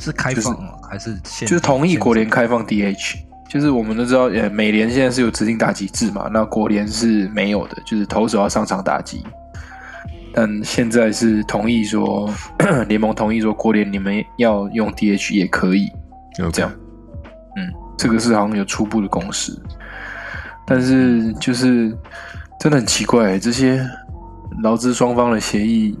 [0.00, 0.72] 是开放吗？
[0.90, 3.16] 还是限就是同意国联开放 DH，
[3.48, 9.24] 就是我们都知道，呃，美联现在是有指定打击制嘛，那国联是没有的，就是投手要上场打击。
[10.32, 12.28] 但现在是同意说，
[12.88, 15.90] 联盟同意说国联你们要用 DH 也可以，
[16.52, 16.70] 这样。
[17.56, 19.58] 嗯，这个是好像有初步的共识，
[20.66, 21.88] 但是就是
[22.60, 23.80] 真的很奇怪，这些
[24.62, 25.98] 劳资双方的协议，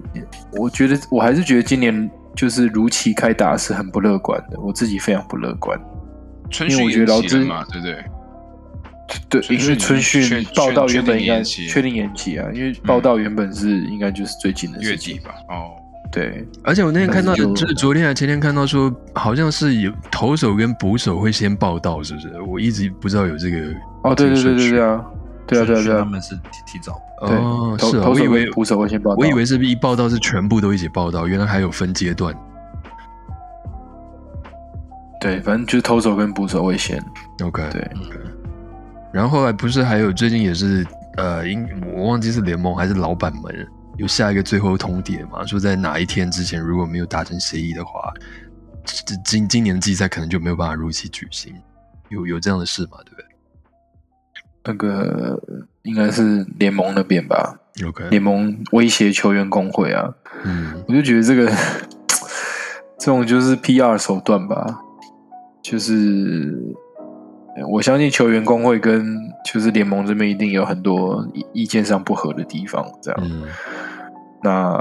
[0.52, 5.80] 我觉得我还是觉得今年就是如期开打是很不乐观的，我自己非常不乐观。
[6.50, 8.04] 春因为训我觉得劳资延期了嘛，对不对？
[9.28, 14.96] 对，因为春训报道原本应该确定延期确定延期啊，因为报道原本是应该就是最近的月。
[14.96, 15.70] 底吧，哦，
[16.10, 22.40] 对，而且我那天看到就就是昨天还前天看到说，好像是有投手跟捕手会先报道，是不是？
[22.42, 23.58] 我一直不知道有这个
[24.02, 25.04] 哦，对对对对对啊，
[25.46, 27.00] 对啊对啊对啊，他们是提提早。
[27.20, 32.34] 对哦，是啊，我以为捕手会先报道，我以为是一报道是全部都一起报道，原来还有分阶段。
[35.20, 37.02] 对，反正就是投手跟捕手会先。
[37.42, 38.18] OK，对 OK。
[39.12, 40.86] 然后后来不是还有最近也是
[41.16, 48.12] 呃，应我忘记是联盟还是老板们有下一个最后通牒嘛，说在哪一天之前如果没有达成协议的话，
[48.84, 51.54] 这今今年的季赛可能就没有办法如期举行，
[52.10, 53.24] 有有这样的事嘛，对不对
[54.64, 55.40] 那个
[55.86, 60.12] 应该是联盟那边吧？？OK，联盟威胁球员工会啊，
[60.44, 61.50] 嗯我就觉得这个
[62.98, 64.80] 这种就是 PR 手段吧，
[65.62, 66.54] 就是
[67.70, 73.20] 我相信球员工会跟就是联盟这边一定有很多意意见上不合的地方，这样。
[73.22, 73.44] 嗯
[74.42, 74.78] 那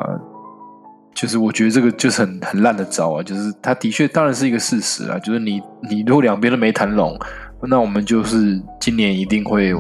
[1.13, 7.17] 就是我觉得这个就是很很烂的招啊，就是他的确当然是一个事实啊，就是你你如果两边都没谈拢，
[7.61, 9.73] 那我们就是今年一定会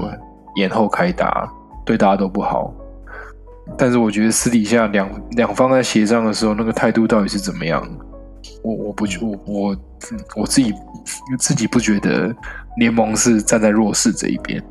[0.55, 1.51] 延后开打，
[1.85, 2.73] 对大家都不好。
[3.77, 7.81] 但是我觉得私底下两两方在协商的时候，那个态度到底是怎么样？
[8.63, 9.77] 我我不觉我我
[10.35, 10.73] 我自己
[11.39, 12.33] 自己不觉得
[12.77, 14.63] 联盟是站在弱势这一边。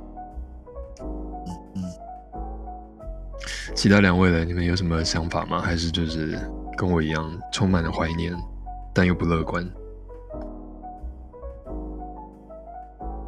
[3.75, 4.45] 其他两位呢？
[4.45, 5.61] 你们有什么想法吗？
[5.61, 6.39] 还是就是
[6.77, 8.33] 跟我一样，充满了怀念，
[8.95, 9.69] 但又不乐观？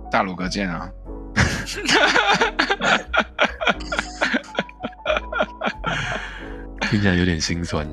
[0.09, 0.89] 大鲁哥见啊！
[6.89, 7.87] 听起来有点心酸。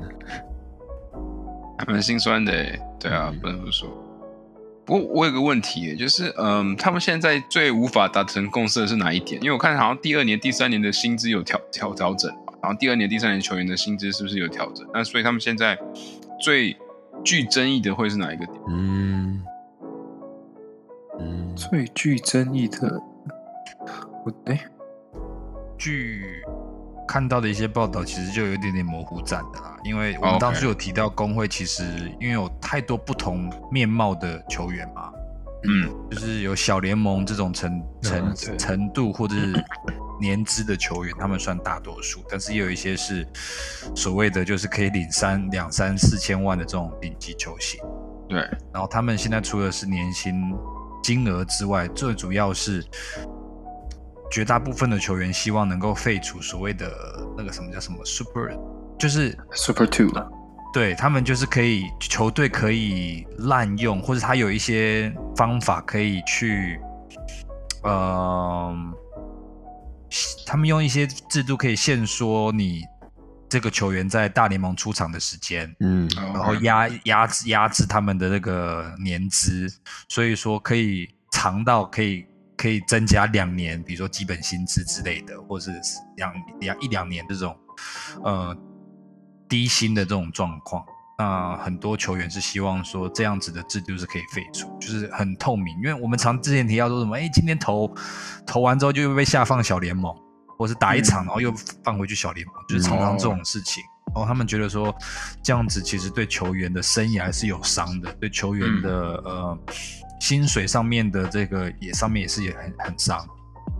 [1.76, 3.88] 还蛮心酸的欸，对啊，嗯不能不说。
[4.86, 9.42] 不过我有个问题耶，就是嗯，他们现在最无法达成共识的是哪一点？
[9.42, 14.86] 因为我看好像第二年、第三年的薪资有调调调整嘛，然后第二年、第三年球员的薪资是不是有调整？
[14.94, 15.76] 那所以他们现在
[16.40, 16.76] 最
[17.24, 18.56] 具争议的会是哪一个点？
[18.68, 19.42] 嗯
[21.18, 23.02] 嗯，最具争议的，
[24.24, 24.64] 我哎、
[25.78, 26.42] 据
[27.06, 29.76] 看到的一些报道，其实就有一点点模糊战的啦。
[29.84, 31.84] 因为我们当初有提到工会，其实
[32.20, 35.12] 因为有太多不同面貌的球员嘛，
[35.64, 39.64] 嗯，就是有小联盟这种程程嗯程度或者是
[40.18, 43.26] 年资的球员，他们算大多数，但是也有一些是
[43.94, 47.78] 所谓的就是可以领三两三四千万的这种顶级球星。
[48.26, 48.38] 对，
[48.72, 50.54] 然后他们现在除了是年薪
[51.02, 52.82] 金额之外，最主要是
[54.34, 56.90] 绝大部分的球员希望能够废除所谓的
[57.38, 58.50] 那个什么叫什么 super，
[58.98, 60.10] 就是 Super Two
[60.72, 66.80] 对他们就是可以球队可以滥用，或者他有一些方法可以去，
[67.84, 68.74] 呃，
[70.44, 72.82] 他们用一些制度可以限缩你
[73.48, 75.72] 这个球员在大联盟出场的时间。
[75.78, 79.72] 嗯然后压压制压制他们的那个年资，
[80.08, 82.26] 所以说可以长到可以
[82.56, 85.70] 可以增加两年，比如说基本薪资之类的，或是
[86.16, 87.56] 两两一两年这种
[88.22, 88.56] 呃
[89.48, 90.84] 低薪的这种状况。
[91.16, 97.94] 那很多球员是希望说这样子的制度是可以废除，就是很透明，因为我们常之前提到说什么，哎，今天投
[98.44, 100.12] 投完之后就会被下放小联盟，
[100.58, 103.80] 或是打一场然后又放回去小联盟，就是常常这种事情。
[104.06, 104.92] 然后他们觉得说，
[105.40, 108.90] 这样子其实对球员的生涯是有伤的，对球员的、
[109.24, 109.58] 呃
[110.24, 113.22] 薪水上面的这个也上面也是也很很伤。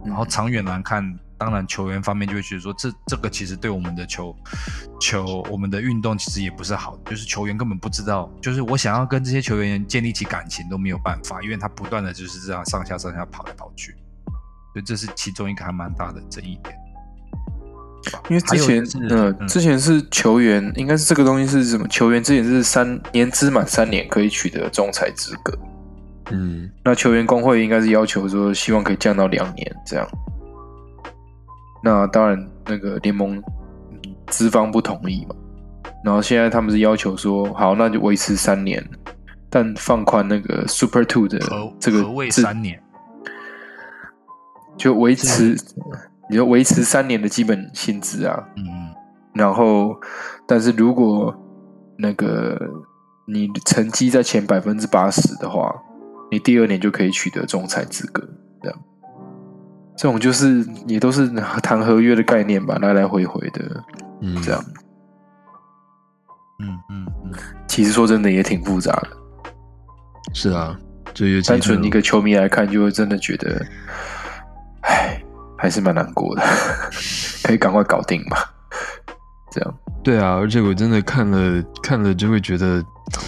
[0.04, 1.02] 然后长远来看，
[1.38, 4.36] 当然球员方面就会觉得说，这这个其实对我们的球
[5.00, 13.92] 球我们的运动其实也不是好，就是球员根本不知道，就是我想要跟这些球员建立起感情都没有办法，因为他不断的就是这样上下上下跑来跑去，
[14.74, 16.76] 所以这是其中一个还蛮大的争议点。
[18.28, 21.88] 因为之前就是之前是球员，应该是这个东西是什么？
[21.88, 25.58] 球员之前是三年资满三年可以取得仲裁资格，
[26.30, 26.70] 嗯。
[26.84, 30.06] 那球员工会应该是要求说，希望可以降到两年这样。
[31.82, 33.36] 那当然，那个联盟
[33.90, 35.34] 嗯资方不同意嘛，
[36.02, 38.82] 然后现在他们是要求说，好，那就维持三年，
[39.50, 41.38] 但放宽那个 Super Two 的
[41.78, 42.80] 这个三年？
[44.76, 45.56] 就维持，
[46.28, 48.64] 你就维持三年的基本薪资啊，嗯，
[49.34, 49.94] 然后，
[50.48, 51.32] 但是如果
[51.96, 52.58] 那个
[53.26, 55.72] 你成绩在前百分之八十的话，
[56.34, 58.20] 你第二年就可以取得仲裁资格。
[58.60, 58.78] 这样，
[59.96, 61.28] 这种就是也都是
[61.62, 63.84] 谈合约的概念吧，来来回回的
[64.20, 64.64] 嗯，这样。
[66.58, 67.32] 嗯嗯嗯，
[67.68, 69.08] 其实说真的也挺复杂的，
[70.32, 70.76] 是啊，
[71.12, 73.64] 就尤其单纯一个球迷来看，就会真的觉得，
[74.82, 75.22] 唉，
[75.56, 76.42] 还是蛮难过的，
[77.44, 78.36] 可以赶快搞定嘛。
[79.54, 83.20] 这样，对啊，而且我真的看了看了就会觉得哭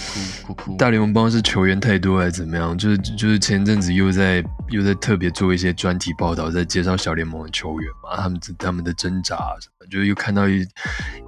[0.48, 10.66] 哭哭，大联盟帮是球员太多还是怎么样，就是就是前阵子又在又在特别做一些专题报道，在介绍小联盟的球员嘛，他们他们的挣扎啊什么，就是又看到一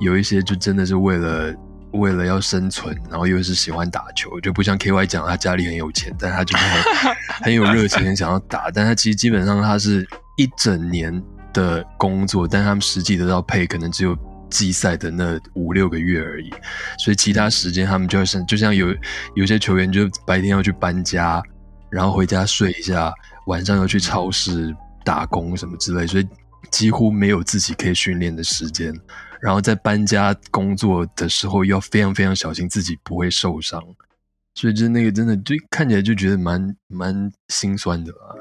[0.00, 1.54] 有一些就真的是为了
[1.92, 7.14] 为了要生存，然后又是喜欢打球，就不像 KY 讲他家里很有钱，但他就是很
[7.46, 10.04] 很有热情，很想要打，但他其实基本上他是
[10.36, 11.22] 一整年
[11.52, 14.16] 的工作，但他们实际得到配可能只有
[14.50, 16.50] 季赛的那五六个月而已，
[16.98, 18.94] 所以其他时间他们就像就像有
[19.34, 21.42] 有些球员就白天要去搬家，
[21.90, 23.12] 然后回家睡一下，
[23.46, 24.74] 晚上要去超市
[25.04, 26.28] 打工什么之类，所以
[26.70, 28.94] 几乎没有自己可以训练的时间。
[29.40, 33.80] 然后在搬家工作的时候要非常非常小心自己不会受伤，
[34.54, 38.34] 所以就那个真的就看起来就觉得蛮蛮心酸的啊。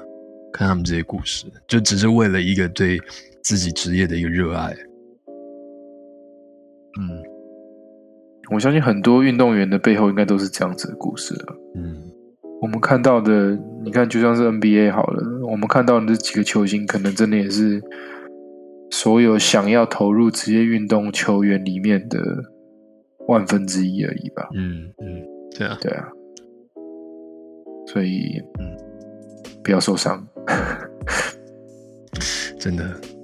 [0.52, 3.00] 看他们这些故事，就只是为了一个对
[3.44, 4.76] 自己职业的一个热爱。
[7.00, 7.24] 嗯，
[8.52, 11.54] 我相信很多运动员的背后应该都是这样子的故事啊。
[11.76, 12.12] 嗯，
[12.62, 17.82] 我们看到的，你看就像是 NBA 好了，我们看到的这几个球星，可能真的也是
[18.90, 22.20] 所有想要投入职业运动球员里面的
[23.28, 24.50] 万分之一而已吧。
[24.56, 25.24] 嗯嗯，
[25.58, 26.08] 对啊，对啊，
[27.88, 28.78] 所以嗯，
[29.64, 30.26] 不要受伤。
[32.58, 33.17] 真的对。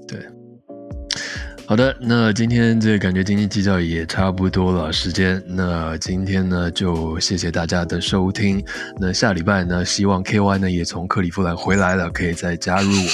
[1.65, 5.41] 好的，那今天这感觉斤斤计较也差不多了时间。
[5.47, 8.63] 那今天呢，就谢谢大家的收听。
[8.99, 13.05] 那下礼拜呢，希望 KY 呢也从克利夫兰回来了，可以再加入我们。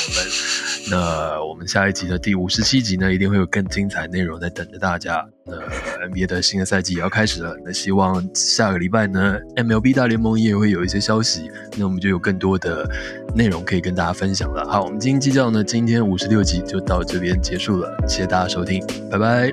[0.90, 5.24] 那我们下一集的第五十七集呢，一定会有更精彩内容在等着大家。
[5.50, 12.90] 那 NBA 的新的赛季也要开始了，那希望下个礼拜呢，MLB 大联盟也会有一些消息，那我们就有更多的
[13.36, 14.66] 内容可以跟大家分享了。
[14.70, 19.52] 好，我们今天计较呢，今天五十六集就到这边结束了，谢谢大家收听，拜拜。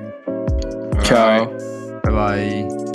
[1.03, 1.47] 瞧。
[2.03, 2.86] 拜拜。